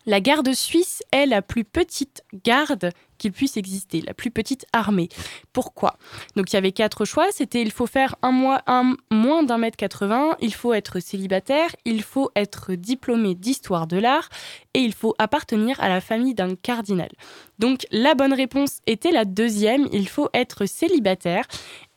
[0.07, 2.91] La garde suisse est la plus petite garde
[3.31, 5.09] puisse exister, la plus petite armée.
[5.53, 5.97] Pourquoi?
[6.37, 9.59] Donc il y avait quatre choix, c'était il faut faire un, mois, un moins d'un
[9.59, 14.29] mètre 80, il faut être célibataire, il faut être diplômé d'histoire de l'art
[14.75, 17.11] et il faut appartenir à la famille d'un cardinal.
[17.59, 21.45] Donc la bonne réponse était la deuxième, il faut être célibataire.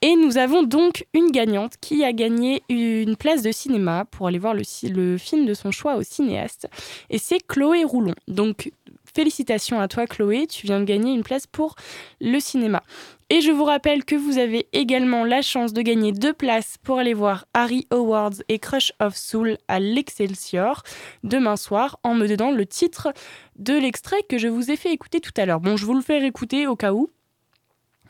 [0.01, 4.38] Et nous avons donc une gagnante qui a gagné une place de cinéma pour aller
[4.38, 6.67] voir le, le film de son choix au cinéaste.
[7.09, 8.13] Et c'est Chloé Roulon.
[8.28, 8.71] Donc
[9.18, 11.74] Félicitations à toi Chloé, tu viens de gagner une place pour
[12.22, 12.84] le cinéma.
[13.32, 16.99] Et je vous rappelle que vous avez également la chance de gagner deux places pour
[16.99, 20.84] aller voir Harry Awards et Crush of Soul à l'Excelsior
[21.24, 23.11] demain soir en me donnant le titre
[23.55, 25.61] de l'extrait que je vous ai fait écouter tout à l'heure.
[25.61, 27.09] Bon, je vous le fais écouter au cas où.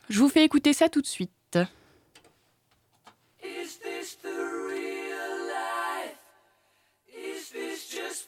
[0.09, 1.31] Je vous fais écouter ça tout de suite.
[3.41, 6.19] Is this the real life?
[7.15, 8.27] Is this just?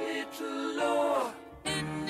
[0.00, 2.09] little Lord.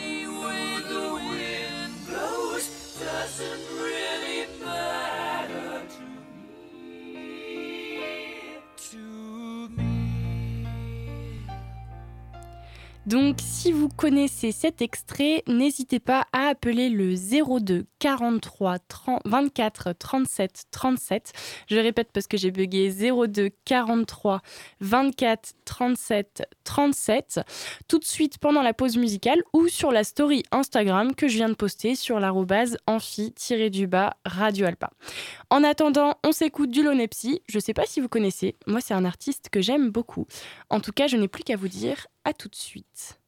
[13.10, 19.94] Donc, si vous connaissez cet extrait, n'hésitez pas à appeler le 02 43 30 24
[19.98, 21.32] 37 37.
[21.68, 24.42] Je répète parce que j'ai bugué 02 43
[24.80, 27.40] 24 37 37
[27.88, 31.48] tout de suite pendant la pause musicale ou sur la story Instagram que je viens
[31.48, 34.90] de poster sur l'arrobase amphi-du-bas Radio Alpa.
[35.50, 37.42] En attendant, on s'écoute du Lonepsy.
[37.48, 40.28] Je sais pas si vous connaissez, moi c'est un artiste que j'aime beaucoup.
[40.68, 43.20] En tout cas, je n'ai plus qu'à vous dire à tout de suite.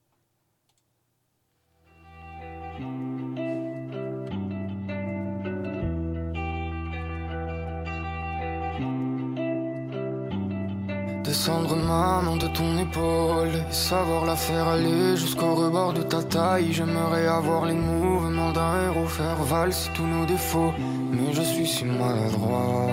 [11.25, 16.23] Descendre ma main de ton épaule et savoir la faire aller jusqu'au rebord de ta
[16.23, 16.73] taille.
[16.73, 20.75] J'aimerais avoir les mouvements d'un héros, faire valse tous nos défauts.
[21.11, 22.91] Mais je suis si maladroit.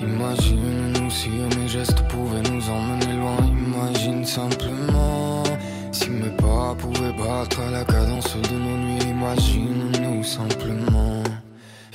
[0.00, 3.36] Imagine-nous si mes gestes pouvaient nous emmener loin.
[3.48, 5.39] Imagine simplement
[5.92, 9.10] si mes pas pouvaient battre à la cadence de nos nuits.
[9.10, 11.22] Imagine-nous simplement.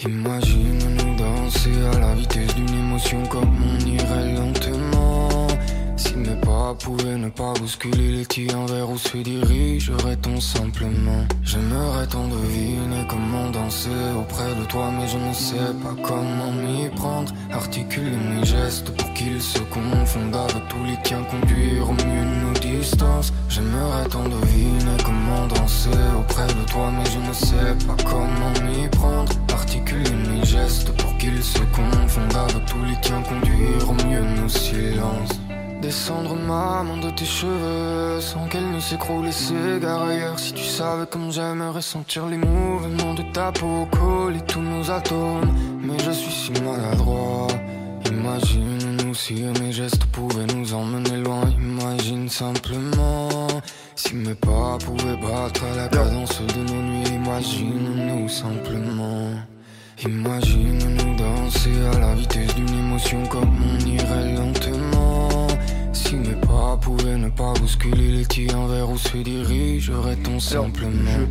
[0.03, 5.14] Imagine-nous danser à la vitesse d'une émotion comme on irait lentement.
[5.97, 11.25] Si mes pas pouvaient ne pas bousculer les tiens vers où se dirigerait-on simplement?
[11.41, 13.89] J'aimerais tant deviner comment danser
[14.19, 17.31] auprès de toi Mais je ne sais pas comment m'y prendre.
[17.51, 22.59] Articuler mes gestes pour qu'ils se confondent avec tous les tiens Conduire au mieux nos
[22.59, 23.31] distances.
[23.47, 25.89] J'aimerais tant deviner comment danser
[26.19, 29.31] auprès de toi Mais je ne sais pas comment m'y prendre.
[29.53, 34.49] Articuler mes gestes pour qu'ils se confondent avec tous les tiens Conduire au mieux nos
[34.49, 35.44] silences
[35.81, 40.39] Descendre ma main de tes cheveux sans qu'elle ne s'écroule et s'égare ailleurs.
[40.39, 45.53] Si tu savais comme j'aimerais sentir les mouvements de ta peau coller tous nos atomes.
[45.81, 47.47] Mais je suis si maladroit.
[48.09, 51.43] Imagine-nous si mes gestes pouvaient nous emmener loin.
[51.59, 53.47] Imagine simplement
[53.95, 57.09] si mes pas pouvaient battre à la cadence de nos nuits.
[57.13, 59.29] Imagine-nous simplement.
[60.03, 65.14] Imagine-nous danser à la vitesse d'une émotion comme on irait lentement.
[66.05, 71.25] Si mes pas pouvaient ne pas bousculer les tiens vers où se dirigerait-on simplement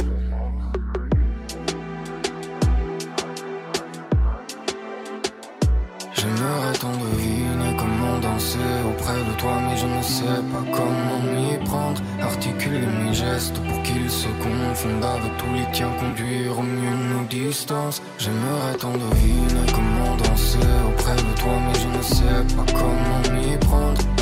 [6.16, 8.58] J'aimerais tant deviner comment danser
[8.88, 12.02] auprès de toi Mais je ne sais pas comment m'y prendre.
[12.20, 17.24] Articuler mes gestes pour qu'ils se confondent avec tous les tiens Conduire au mieux nos
[17.28, 18.02] distances.
[18.18, 20.58] J'aimerais tant deviner comment danser
[20.88, 24.13] auprès de toi Mais je ne sais pas comment m'y prendre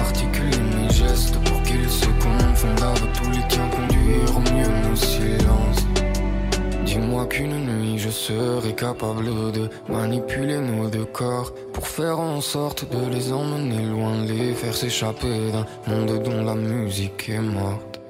[2.22, 5.86] se confondent avec tous les tiens Conduire mieux nos silences
[6.84, 12.84] Dis-moi qu'une nuit je serai capable de manipuler nos deux corps pour faire en sorte
[12.90, 18.00] de les emmener loin, les faire s'échapper d'un monde dont la musique est morte.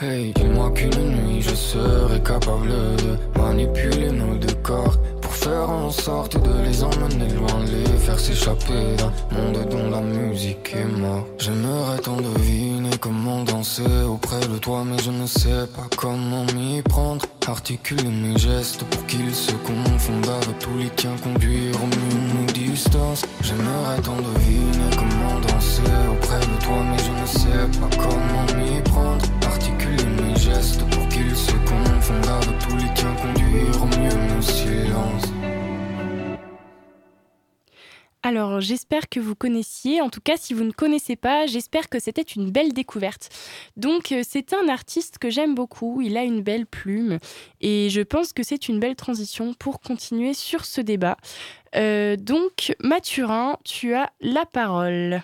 [0.00, 4.96] Hey, dis-moi qu'une nuit je serai capable de manipuler nos deux corps
[5.56, 10.98] en sorte de les emmener loin, les faire s'échapper d'un monde dont la musique est
[10.98, 11.26] morte.
[11.38, 16.82] J'aimerais tant deviner comment danser auprès de toi, mais je ne sais pas comment m'y
[16.82, 17.24] prendre.
[17.46, 22.52] Articuler mes gestes pour qu'ils se confondent avec tous les tiens, conduire au mieux nos
[22.52, 23.24] distances.
[23.40, 25.80] J'aimerais tant deviner comment danser
[26.12, 29.24] auprès de toi, mais je ne sais pas comment m'y prendre.
[29.46, 32.87] Articuler mes gestes pour qu'ils se confondent avec tous les
[38.28, 41.98] Alors j'espère que vous connaissiez, en tout cas si vous ne connaissez pas, j'espère que
[41.98, 43.30] c'était une belle découverte.
[43.78, 47.20] Donc euh, c'est un artiste que j'aime beaucoup, il a une belle plume
[47.62, 51.16] et je pense que c'est une belle transition pour continuer sur ce débat.
[51.74, 55.22] Euh, donc Mathurin, tu as la parole.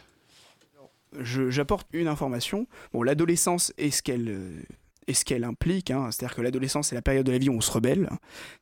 [1.20, 2.66] J'apporte une information.
[2.94, 4.64] Bon, l'adolescence est ce qu'elle
[5.06, 5.90] est ce qu'elle implique.
[5.90, 6.08] hein.
[6.10, 8.08] C'est-à-dire que l'adolescence, c'est la période de la vie où on se rebelle.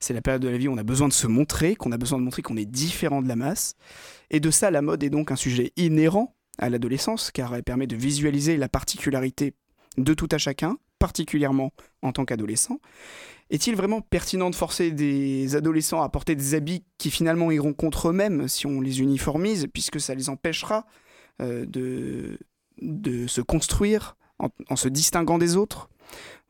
[0.00, 1.98] C'est la période de la vie où on a besoin de se montrer, qu'on a
[1.98, 3.74] besoin de montrer qu'on est différent de la masse.
[4.30, 7.86] Et de ça, la mode est donc un sujet inhérent à l'adolescence, car elle permet
[7.86, 9.54] de visualiser la particularité
[9.98, 11.72] de tout à chacun, particulièrement
[12.02, 12.78] en tant qu'adolescent.
[13.50, 18.08] Est-il vraiment pertinent de forcer des adolescents à porter des habits qui finalement iront contre
[18.08, 20.86] eux-mêmes si on les uniformise, puisque ça les empêchera
[21.42, 22.38] euh, de,
[22.80, 24.16] de se construire
[24.68, 25.88] en, se distinguant des autres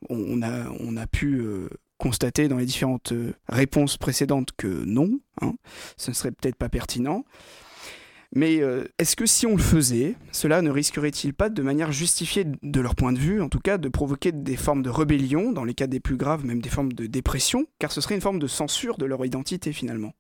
[0.09, 1.69] on a, pu euh,
[1.99, 5.55] constater dans les différentes euh, réponses précédentes que non, hein,
[5.97, 7.25] ce ne serait peut-être pas pertinent.
[8.35, 12.47] Mais euh, est-ce que si on le faisait, cela ne risquerait-il pas, de manière justifiée
[12.63, 15.65] de leur point de vue, en tout cas, de provoquer des formes de rébellion, dans
[15.65, 18.39] les cas des plus graves, même des formes de dépression, car ce serait une forme
[18.39, 20.15] de censure de leur identité finalement?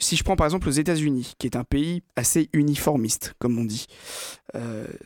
[0.00, 3.64] Si je prends par exemple aux États-Unis, qui est un pays assez uniformiste, comme on
[3.64, 3.86] dit,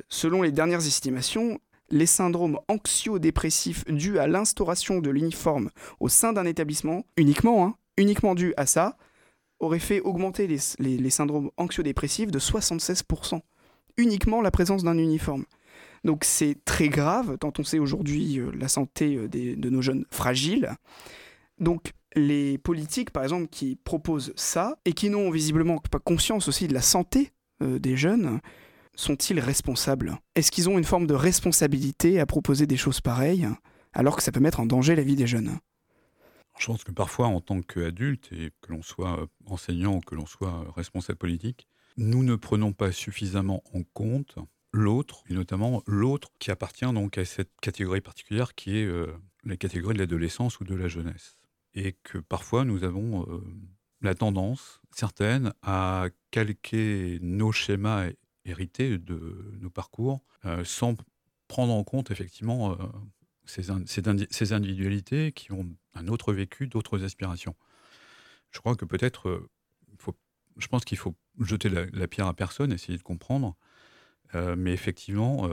[0.09, 1.61] selon les dernières estimations,
[1.93, 5.71] les syndromes anxio-dépressifs dus à l'instauration de l'uniforme
[6.01, 8.97] au sein d'un établissement, uniquement, hein, uniquement dû à ça,
[9.61, 13.41] auraient fait augmenter les, syndromes anxio-dépressifs de 76%.
[13.99, 15.45] Uniquement la présence d'un uniforme.
[16.03, 20.05] Donc c'est très grave, tant on sait aujourd'hui euh, la santé euh, de nos jeunes
[20.11, 20.71] fragiles.
[21.59, 26.67] Donc les politiques, par exemple, qui proposent ça, et qui n'ont visiblement pas conscience aussi
[26.67, 27.33] de la santé
[27.63, 28.41] euh, des jeunes,
[28.95, 30.19] sont-ils responsables?
[30.35, 33.49] Est-ce qu'ils ont une forme de responsabilité à proposer des choses pareilles,
[33.93, 35.59] alors que ça peut mettre en danger la vie des jeunes?
[36.59, 40.15] Je pense que parfois, en tant qu'adulte, et que l'on soit euh, enseignant ou que
[40.15, 41.67] l'on soit euh, responsable politique,
[41.97, 44.37] nous ne prenons pas suffisamment en compte
[44.73, 48.91] l'autre, et notamment l'autre qui appartient donc à cette catégorie particulière qui est
[49.45, 51.37] la catégorie de l'adolescence ou de la jeunesse.
[51.75, 53.27] Et que parfois nous avons
[54.01, 58.09] la tendance certaine à calquer nos schémas
[58.45, 60.25] hérités de nos parcours
[60.65, 60.97] sans
[61.49, 62.77] prendre en compte effectivement
[63.45, 67.55] ces, ces, individualités qui ont un autre vécu, d'autres aspirations.
[68.51, 69.49] Je crois que peut-être,
[70.57, 73.57] je pense qu'il faut jeter la, pierre à personne, essayer de comprendre,
[74.35, 75.49] mais effectivement,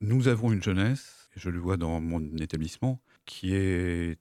[0.00, 4.18] nous avons une jeunesse, je le vois dans mon établissement, qui est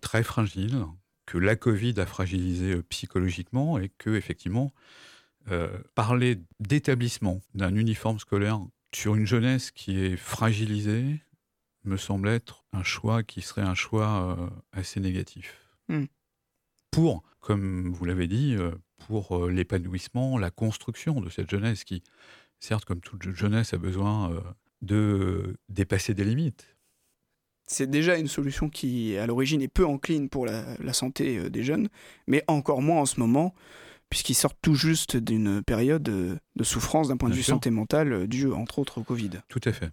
[0.00, 0.84] très fragile,
[1.26, 4.78] que la Covid a fragilisé euh, psychologiquement et que, effectivement, euh,
[5.94, 8.60] parler d'établissement, d'un uniforme scolaire
[8.94, 11.20] sur une jeunesse qui est fragilisée
[11.84, 15.58] me semble être un choix qui serait un choix euh, assez négatif.
[15.88, 16.04] Hmm.
[16.90, 18.56] Pour, comme vous l'avez dit,
[19.06, 22.02] pour l'épanouissement, la construction de cette jeunesse qui,
[22.60, 24.42] certes, comme toute jeunesse, a besoin
[24.82, 26.72] de dépasser des limites,
[27.66, 31.62] c'est déjà une solution qui, à l'origine, est peu encline pour la, santé euh, des
[31.62, 31.88] jeunes,
[32.26, 33.54] mais encore moins en ce moment,
[34.12, 38.12] puisqu'ils sortent tout juste d'une période euh, de souffrance d'un point de vue santé mentale,
[38.12, 39.30] euh, due entre autres au Covid.
[39.48, 39.88] Tout à fait.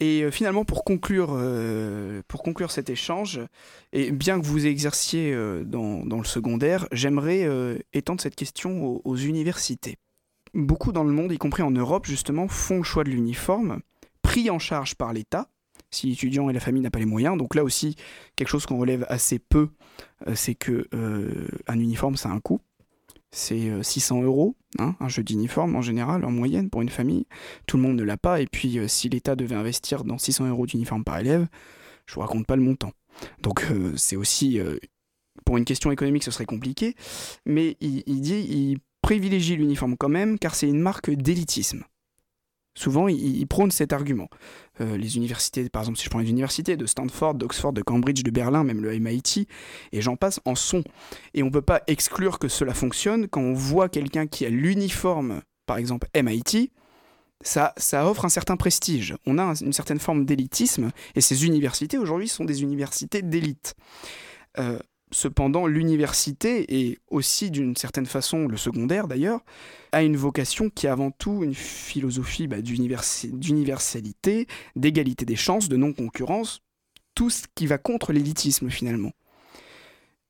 [0.00, 1.28] Et finalement, pour conclure,
[2.28, 3.40] pour conclure cet échange,
[3.94, 7.48] et bien que vous exerciez dans, le secondaire, j'aimerais
[7.94, 9.96] étendre cette question aux universités.
[10.52, 13.80] Beaucoup dans le monde, y compris en Europe justement, font le choix de l'uniforme,
[14.20, 15.48] pris en charge par l'État,
[15.90, 17.36] si l'étudiant et la famille n'a pas les moyens.
[17.36, 17.96] Donc là aussi,
[18.36, 19.70] quelque chose qu'on relève assez peu,
[20.26, 22.60] euh, c'est que euh, un uniforme, ça a un coût.
[23.36, 27.26] C'est 600 euh, euros, hein, un jeu d'uniforme en général, en moyenne, pour une famille.
[27.66, 28.40] Tout le monde ne l'a pas.
[28.40, 31.46] Et puis, si l'État devait investir dans 600 euros d'uniforme par élève,
[32.06, 32.92] je vous raconte pas le montant.
[33.42, 33.66] Donc,
[33.96, 34.58] c'est aussi,
[35.44, 36.94] pour une question économique, ce serait compliqué.
[37.44, 41.84] Mais il dit, il privilégie l'uniforme quand même, car c'est une marque d'élitisme.
[42.76, 44.28] Souvent, ils, prônent cet argument.
[44.82, 48.22] Euh, les universités, par exemple, si je prends les universités de Stanford, d'Oxford, de Cambridge,
[48.22, 49.48] de Berlin, même le MIT,
[49.92, 50.84] et j'en passe, en sont.
[51.32, 54.50] Et on ne peut pas exclure que cela fonctionne quand on voit quelqu'un qui a
[54.50, 56.70] l'uniforme, par exemple MIT,
[57.40, 59.16] ça, ça offre un certain prestige.
[59.24, 63.74] On a une certaine forme d'élitisme, et ces universités, aujourd'hui, sont des universités d'élite.
[64.58, 64.78] Euh,
[65.12, 69.40] cependant, l'université, et aussi d'une certaine façon le secondaire d'ailleurs,
[69.92, 75.76] a une vocation qui est avant tout une philosophie bah, d'universalité, d'égalité des chances, de
[75.76, 76.60] non-concurrence,
[77.14, 79.12] tout ce qui va contre l'élitisme finalement.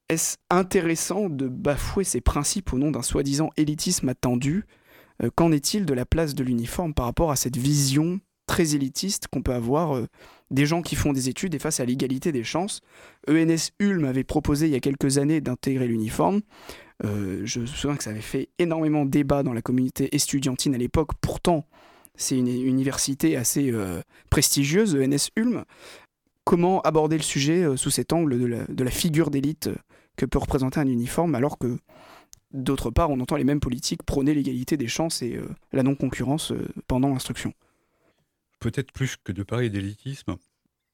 [0.08, 4.64] Est-ce intéressant de bafouer ces principes au nom d'un soi-disant élitisme attendu?
[5.22, 9.26] Euh, Qu'en est-il de la place de l'uniforme par rapport à cette vision très élitiste
[9.28, 10.06] qu'on peut avoir euh,
[10.50, 12.80] des gens qui font des études et face à l'égalité des chances
[13.28, 16.40] ENS Ulm avait proposé il y a quelques années d'intégrer l'uniforme.
[17.04, 20.78] Euh, je me souviens que ça avait fait énormément débat dans la communauté estudiantine à
[20.78, 21.10] l'époque.
[21.20, 21.66] Pourtant,
[22.14, 25.64] c'est une université assez euh, prestigieuse, ENS Ulm.
[26.44, 28.38] Comment aborder le sujet sous cet angle
[28.68, 29.68] de la, figure d'élite
[30.16, 31.76] que peut représenter un uniforme, alors que
[32.52, 35.40] d'autre part, on entend les mêmes politiques prôner l'égalité des chances et
[35.72, 36.52] la non-concurrence
[36.86, 37.52] pendant l'instruction?
[38.58, 40.36] Peut-être plus que de parler d'élitisme,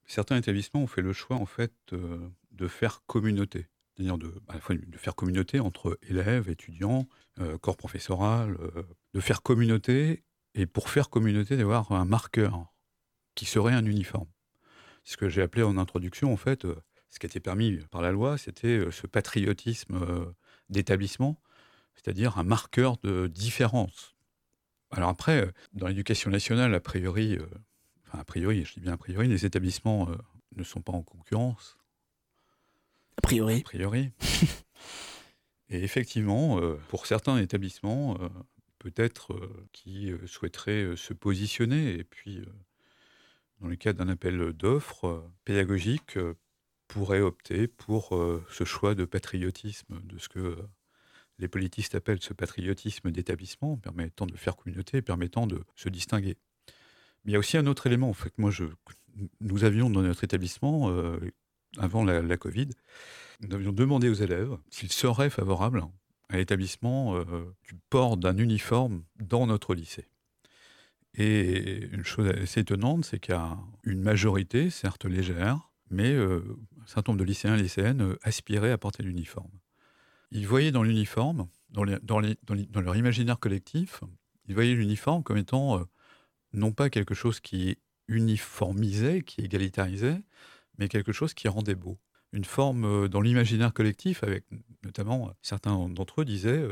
[0.07, 4.61] certains établissements ont fait le choix en fait de faire communauté c'est-à-dire de, à la
[4.61, 7.07] fois de faire communauté entre élèves, étudiants,
[7.41, 8.83] euh, corps professoral, euh,
[9.15, 12.73] de faire communauté, et pour faire communauté, d'avoir un marqueur
[13.35, 14.29] qui serait un uniforme.
[15.05, 16.77] Ce que j'ai appelé en introduction, en fait, euh,
[17.11, 20.01] ce qui était permis par la loi, c'était ce patriotisme
[20.71, 21.39] d'établissement,
[21.95, 24.12] c'est-à-dire un marqueur de différence.
[24.93, 27.39] Alors après, dans l'éducation nationale, a priori,
[28.07, 30.09] enfin a priori, je dis bien a priori, les établissements
[30.55, 31.79] ne sont pas en concurrence
[33.17, 33.61] a priori.
[33.61, 34.11] A priori.
[35.69, 38.29] Et effectivement, euh, pour certains établissements, euh,
[38.79, 39.39] peut-être
[39.73, 42.43] qui souhaiteraient se positionner et puis,
[43.61, 46.19] dans le cadre d'un appel d'offres pédagogiques,
[46.89, 48.09] pourraient opter pour
[48.51, 50.59] ce choix de patriotisme, de ce que
[51.39, 56.37] les politistes appellent ce patriotisme d'établissement, permettant de faire communauté, permettant de se distinguer.
[57.25, 58.09] Mais il y a aussi un autre élément.
[58.09, 58.51] En fait, moi,
[59.41, 61.19] nous avions dans notre établissement, euh,
[61.79, 62.69] avant la, Covid,
[63.41, 65.83] nous avions demandé aux élèves s'ils seraient favorables
[66.29, 67.25] à l'établissement euh,
[67.65, 70.07] du port d'un uniforme dans notre lycée.
[71.15, 76.41] Et une chose assez étonnante, c'est qu'il y a une majorité, certes légère, mais euh,
[76.83, 79.51] un certain nombre de lycéens et lycéennes aspiraient à porter l'uniforme
[80.33, 84.01] ils voyaient dans l'uniforme, dans, leur imaginaire collectif,
[84.49, 85.85] ils voyaient l'uniforme comme étant euh,
[86.53, 87.79] non pas quelque chose qui
[88.09, 90.21] uniformisait, qui égalitarisait,
[90.79, 91.99] mais quelque chose qui rendait beau.
[92.33, 94.45] Une forme euh, dans l'imaginaire collectif, avec
[94.85, 96.67] notamment euh, certains d'entre eux disaient,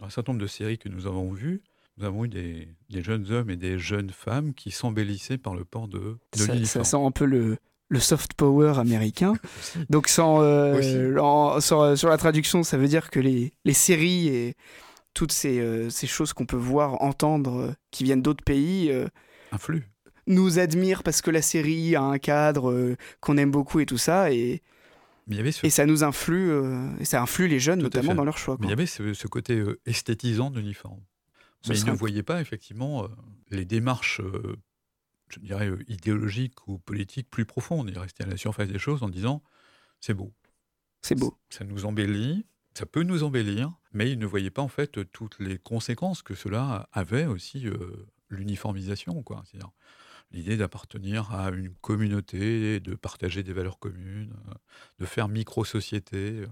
[0.00, 1.62] dans un certain nombre de séries que nous avons vues,
[1.98, 5.88] nous avons eu des, jeunes hommes et des jeunes femmes qui s'embellissaient par le port
[5.88, 6.64] de, de l'uniforme.
[6.64, 7.58] Ça sent un peu le,
[7.94, 9.34] le soft power américain.
[9.90, 14.54] Donc sans, euh, sur, la traduction, ça veut dire que les, les séries et
[15.14, 18.92] toutes ces, euh, ces choses qu'on peut voir, entendre, euh, qui viennent d'autres pays,
[19.52, 19.82] influent.
[20.26, 24.32] Nous admirent parce que la série a un cadre qu'on aime beaucoup et tout ça.
[24.32, 24.62] Et,
[25.62, 26.50] et ça nous influe,
[26.98, 28.56] et ça influe les jeunes notamment dans leur choix.
[28.58, 31.00] Mais il y avait ce, côté esthétisant de l'uniforme.
[31.68, 33.06] Mais ils ne voyaient pas effectivement
[33.50, 34.22] les démarches
[35.34, 37.88] je dirais, euh, idéologique ou politique plus profonde.
[37.90, 39.42] Il restait à la surface des choses en disant
[40.00, 40.32] c'est beau.
[41.02, 41.36] C'est beau.
[41.50, 45.38] Ça nous embellit, ça peut nous embellir, mais il ne voyait pas en fait toutes
[45.38, 49.42] les conséquences que cela avait aussi euh, l'uniformisation, quoi.
[49.46, 49.70] C'est-à-dire
[50.32, 54.54] l'idée d'appartenir à une communauté, de partager des valeurs communes, euh,
[54.98, 56.44] de faire micro-société.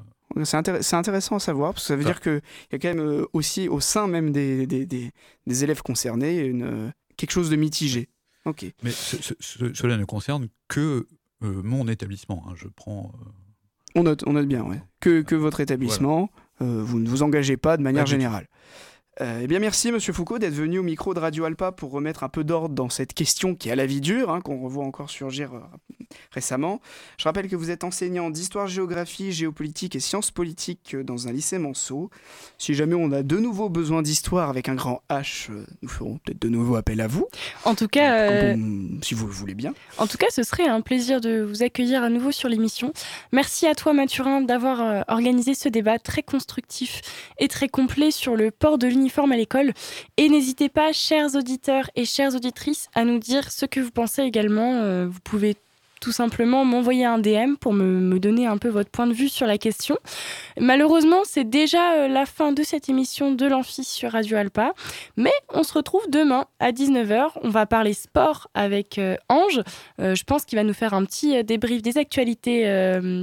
[0.45, 3.69] C'est intéressant à savoir, parce que ça veut dire qu'il y a quand même aussi
[3.69, 8.09] au sein même des, des, des, élèves concernés une, quelque chose de mitigé.
[8.83, 11.07] Mais cela ne concerne que
[11.43, 12.45] euh, mon établissement.
[12.49, 12.55] Hein.
[12.57, 13.13] Je prends.
[13.15, 13.29] Euh,
[13.95, 14.83] on, note, on note bien, ouais.
[15.01, 16.31] Que, que votre établissement.
[16.61, 18.47] Euh, vous ne vous engagez pas de manière générale.
[19.21, 22.25] Euh, eh bien, merci, Monsieur Foucault, d'être venu au micro de Radio Alpa pour remettre
[22.25, 25.11] un peu d'ordre dans cette question qui a la vie dure, hein, qu'on revoit encore
[25.11, 25.61] surgir euh,
[26.31, 26.81] récemment.
[27.19, 31.59] Je rappelle que vous êtes enseignant d'histoire-géographie, géopolitique et sciences politiques euh, dans un lycée
[31.59, 32.09] Manceau.
[32.57, 35.51] Si jamais on a de nouveau besoin d'histoire avec un grand H,
[35.83, 37.27] nous ferons peut-être de nouveau appel à vous.
[37.65, 38.55] En tout cas,
[39.03, 39.75] si vous le voulez bien.
[39.99, 42.95] En tout cas, ce serait un plaisir de vous accueillir à nouveau sur l'émission.
[43.31, 47.03] Merci à toi, Mathurin, d'avoir organisé ce débat très constructif
[47.39, 49.73] et très complet sur le port de l'université uniforme à l'école.
[50.17, 54.23] Et n'hésitez pas, chers auditeurs et chères auditrices, à nous dire ce que vous pensez
[54.23, 54.75] également.
[54.75, 55.57] Euh, vous pouvez
[56.03, 59.47] tout simplement m'envoyer un DM pour me, donner un peu votre point de vue sur
[59.47, 59.97] la question.
[60.59, 64.75] Malheureusement, c'est déjà euh, la fin de cette émission de l'Amphi sur Radio Alpa,
[65.17, 67.29] mais on se retrouve demain à 19h.
[67.43, 69.63] On va parler sport avec euh, Ange.
[70.01, 72.65] Euh, je pense qu'il va nous faire un petit débrief des actualités,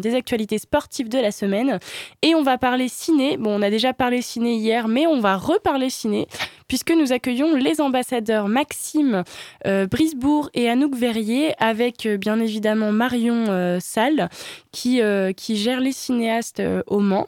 [0.02, 1.80] des actualités sportives de la semaine.
[2.22, 3.36] Et on va parler ciné.
[3.36, 6.28] Bon, on a déjà parlé ciné hier, mais on va reparler ciné
[6.70, 9.24] puisque nous accueillons les ambassadeurs Maxime
[9.65, 14.30] Brisbourg et Anouk Verrier avec bien évidemment Marion euh, Salle,
[14.72, 17.28] qui, euh, gère les cinéastes euh, au Mans.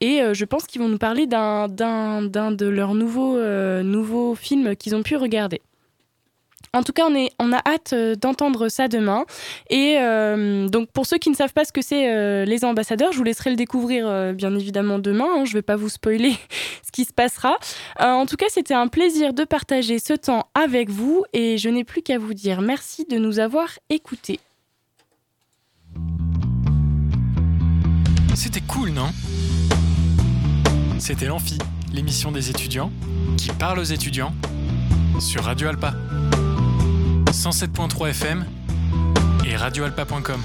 [0.00, 5.16] Et je pense qu'ils vont nous parler d'un de leurs nouveaux films qu'ils ont pu
[5.16, 5.62] regarder.
[6.76, 7.04] En tout cas,
[7.38, 9.24] on, a hâte d'entendre ça demain.
[9.70, 9.96] Et
[10.68, 13.50] donc, pour ceux qui ne savent pas ce que c'est les ambassadeurs, je vous laisserai
[13.50, 15.26] le découvrir bien évidemment demain.
[15.36, 15.44] Hein.
[15.44, 16.34] je ne vais pas vous spoiler
[16.86, 17.56] ce qui se passera.
[17.98, 21.24] en tout cas, c'était un plaisir de partager ce temps avec vous.
[21.32, 24.40] Et je n'ai plus qu'à vous dire merci de nous avoir écoutés.
[28.34, 29.08] C'était cool, non?
[30.98, 31.58] C'était l'Amphi,
[31.92, 32.92] l'émission des étudiants
[33.38, 34.34] qui parle aux étudiants
[35.20, 35.94] sur Radio Alpa.
[37.36, 38.44] 107.3 FM
[39.44, 40.40] et radioalpa.com.